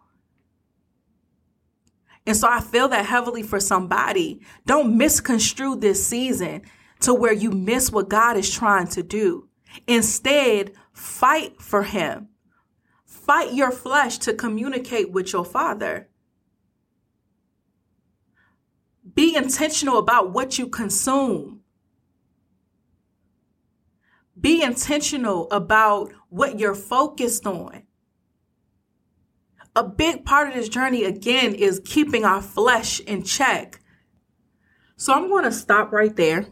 And 2.26 2.36
so 2.36 2.50
I 2.50 2.60
feel 2.60 2.90
that 2.90 3.06
heavily 3.06 3.42
for 3.42 3.60
somebody. 3.60 4.42
Don't 4.66 4.98
misconstrue 4.98 5.78
this 5.78 6.06
season 6.06 6.64
to 7.00 7.14
where 7.14 7.32
you 7.32 7.52
miss 7.52 7.92
what 7.92 8.10
God 8.10 8.36
is 8.36 8.54
trying 8.54 8.88
to 8.90 9.04
do. 9.04 9.48
Instead, 9.88 10.74
fight 10.92 11.62
for 11.62 11.84
him. 11.84 12.30
Fight 13.06 13.54
your 13.54 13.72
flesh 13.72 14.18
to 14.20 14.34
communicate 14.34 15.12
with 15.12 15.32
your 15.32 15.46
father. 15.46 16.10
Be 19.14 19.36
intentional 19.36 19.98
about 19.98 20.34
what 20.34 20.60
you 20.60 20.68
consume. 20.68 21.57
Be 24.40 24.62
intentional 24.62 25.50
about 25.52 26.12
what 26.30 26.60
you're 26.60 26.76
focused 26.76 27.48
on. 27.48 27.84
a 29.76 29.84
big 29.84 30.26
part 30.26 30.48
of 30.48 30.56
this 30.56 30.70
journey, 30.70 31.04
again, 31.04 31.54
is 31.54 31.80
keeping 31.86 32.26
our 32.26 32.42
flesh 32.42 33.00
in 33.02 33.24
check. 33.24 33.80
So 34.96 35.14
I'm 35.14 35.30
going 35.30 35.44
to 35.44 35.52
stop 35.52 35.92
right 35.92 36.16
there. 36.16 36.48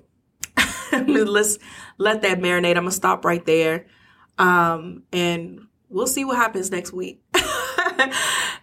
Let's 0.91 1.57
let 1.97 2.21
that 2.21 2.39
marinate. 2.39 2.77
I'm 2.77 2.83
going 2.83 2.85
to 2.85 2.91
stop 2.91 3.25
right 3.25 3.43
there. 3.43 3.87
Um, 4.37 5.03
and 5.11 5.61
we'll 5.89 6.05
see 6.05 6.23
what 6.23 6.37
happens 6.37 6.69
next 6.69 6.93
week. 6.93 7.23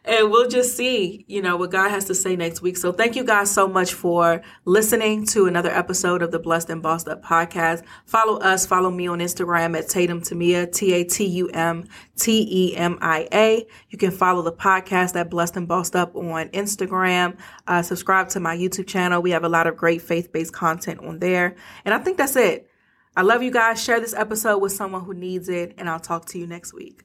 And 0.04 0.30
we'll 0.30 0.48
just 0.48 0.76
see, 0.76 1.24
you 1.28 1.40
know, 1.40 1.56
what 1.56 1.70
God 1.70 1.90
has 1.90 2.06
to 2.06 2.14
say 2.14 2.34
next 2.34 2.60
week. 2.60 2.76
So 2.76 2.92
thank 2.92 3.14
you 3.14 3.22
guys 3.22 3.50
so 3.50 3.68
much 3.68 3.92
for 3.94 4.42
listening 4.64 5.24
to 5.26 5.46
another 5.46 5.70
episode 5.70 6.22
of 6.22 6.32
the 6.32 6.40
Blessed 6.40 6.70
and 6.70 6.82
Bossed 6.82 7.08
Up 7.08 7.24
podcast. 7.24 7.84
Follow 8.04 8.38
us, 8.38 8.66
follow 8.66 8.90
me 8.90 9.06
on 9.06 9.20
Instagram 9.20 9.78
at 9.78 9.88
Tatum 9.88 10.20
Temia, 10.20 10.72
T-A-T-U-M 10.72 11.84
T-E-M-I-A. 12.16 13.66
You 13.90 13.98
can 13.98 14.10
follow 14.10 14.42
the 14.42 14.52
podcast 14.52 15.16
at 15.16 15.30
Blessed 15.30 15.56
and 15.56 15.68
Bossed 15.68 15.96
Up 15.96 16.14
on 16.14 16.48
Instagram. 16.48 17.38
Uh, 17.66 17.82
subscribe 17.82 18.28
to 18.30 18.40
my 18.40 18.56
YouTube 18.56 18.86
channel. 18.86 19.22
We 19.22 19.30
have 19.30 19.44
a 19.44 19.48
lot 19.48 19.66
of 19.66 19.76
great 19.76 20.02
faith-based 20.02 20.52
content 20.52 21.00
on 21.00 21.20
there. 21.20 21.56
And 21.84 21.94
I 21.94 21.98
think 21.98 22.18
that's 22.18 22.36
it. 22.36 22.68
I 23.16 23.22
love 23.22 23.42
you 23.42 23.50
guys. 23.50 23.82
Share 23.82 24.00
this 24.00 24.14
episode 24.14 24.58
with 24.58 24.72
someone 24.72 25.04
who 25.04 25.14
needs 25.14 25.48
it, 25.48 25.74
and 25.76 25.88
I'll 25.88 26.00
talk 26.00 26.26
to 26.26 26.38
you 26.38 26.46
next 26.46 26.72
week. 26.72 27.04